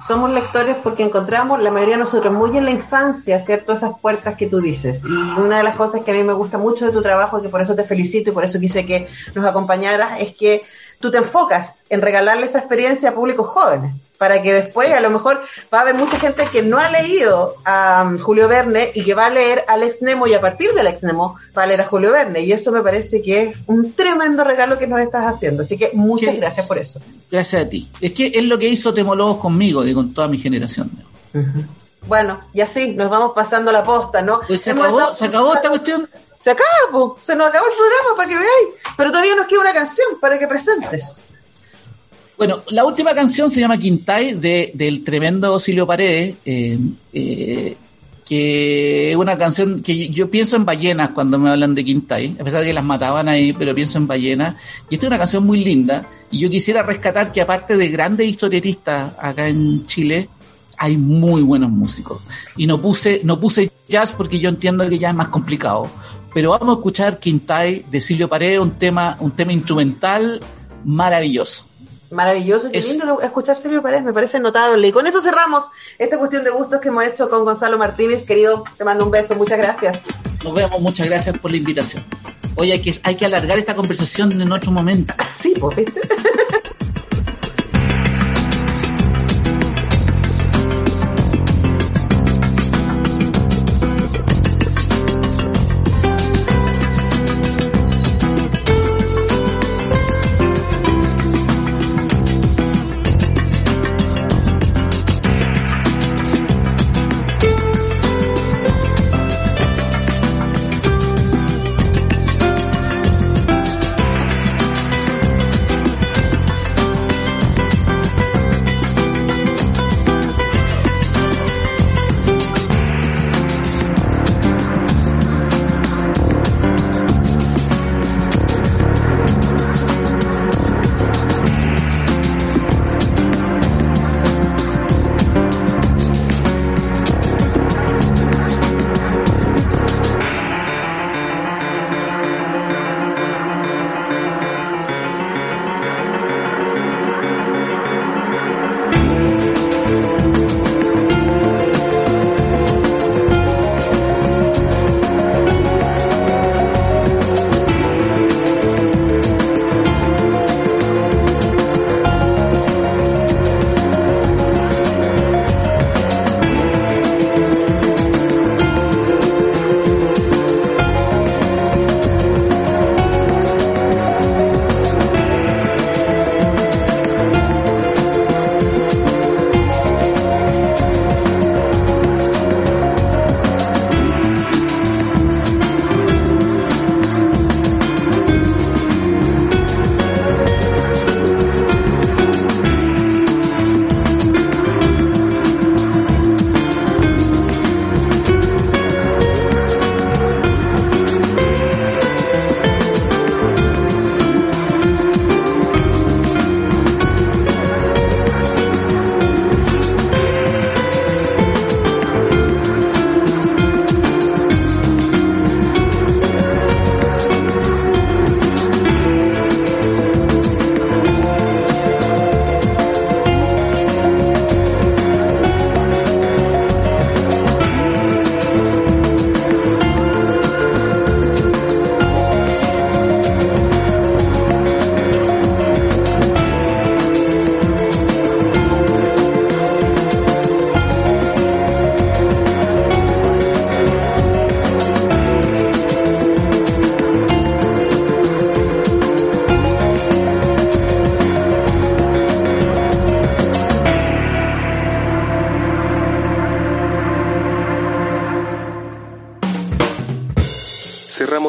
[0.07, 3.71] somos lectores porque encontramos, la mayoría de nosotros, muy en la infancia, ¿cierto?
[3.71, 5.05] Esas puertas que tú dices.
[5.05, 7.47] Y una de las cosas que a mí me gusta mucho de tu trabajo, que
[7.47, 10.63] por eso te felicito y por eso quise que nos acompañaras, es que
[11.03, 15.09] tú te enfocas en regalarle esa experiencia a públicos jóvenes, para que después a lo
[15.09, 15.41] mejor
[15.73, 19.13] va a haber mucha gente que no ha leído a um, Julio Verne y que
[19.13, 21.81] va a leer a Alex Nemo y a partir de Alex Nemo va a leer
[21.81, 22.39] a Julio Verne.
[22.39, 25.63] Y eso me parece que es un tremendo regalo que nos estás haciendo.
[25.63, 26.37] Así que muchas ¿Qué?
[26.39, 27.01] gracias por eso.
[27.29, 27.89] Gracias a ti.
[27.99, 30.89] Es que es lo que hizo Temólogos conmigo y con toda mi generación.
[31.33, 31.43] ¿no?
[32.07, 34.39] Bueno, y así nos vamos pasando la posta, ¿no?
[34.47, 36.09] Pues se acabó, estado- se acabó esta cuestión.
[36.43, 38.95] Se acaba, se nos acabó el programa para que veáis.
[38.97, 41.23] Pero todavía nos queda una canción para que presentes.
[42.37, 46.77] Bueno, la última canción se llama Quintay de, del tremendo Silvio Paredes, eh,
[47.13, 47.77] eh,
[48.25, 52.43] que es una canción que yo pienso en ballenas cuando me hablan de Quintay, a
[52.43, 54.55] pesar de que las mataban ahí, pero pienso en ballenas.
[54.89, 58.27] Y esta es una canción muy linda y yo quisiera rescatar que aparte de grandes
[58.27, 60.27] historietistas acá en Chile,
[60.77, 62.21] hay muy buenos músicos.
[62.57, 65.89] Y no puse, no puse jazz porque yo entiendo que ya es más complicado.
[66.33, 70.41] Pero vamos a escuchar Quintay de Silvio Paredes, un tema, un tema instrumental
[70.83, 71.67] maravilloso.
[72.09, 72.89] Maravilloso, qué Eso.
[72.89, 74.87] lindo escuchar Silvio Pérez, me parece notable.
[74.87, 75.65] Y con eso cerramos
[75.97, 78.25] esta cuestión de gustos que hemos hecho con Gonzalo Martínez.
[78.25, 80.03] Querido, te mando un beso, muchas gracias.
[80.43, 82.03] Nos vemos, muchas gracias por la invitación.
[82.55, 85.13] Oye, hay que, hay que alargar esta conversación en otro momento.
[85.43, 85.75] Sí, pues,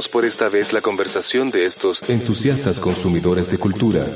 [0.09, 4.07] por esta vez la conversación de estos entusiastas consumidores de cultura.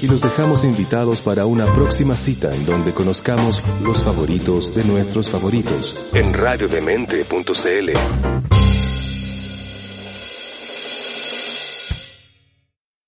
[0.00, 5.30] Y los dejamos invitados para una próxima cita en donde conozcamos los favoritos de nuestros
[5.30, 8.27] favoritos en radiodemente.cl.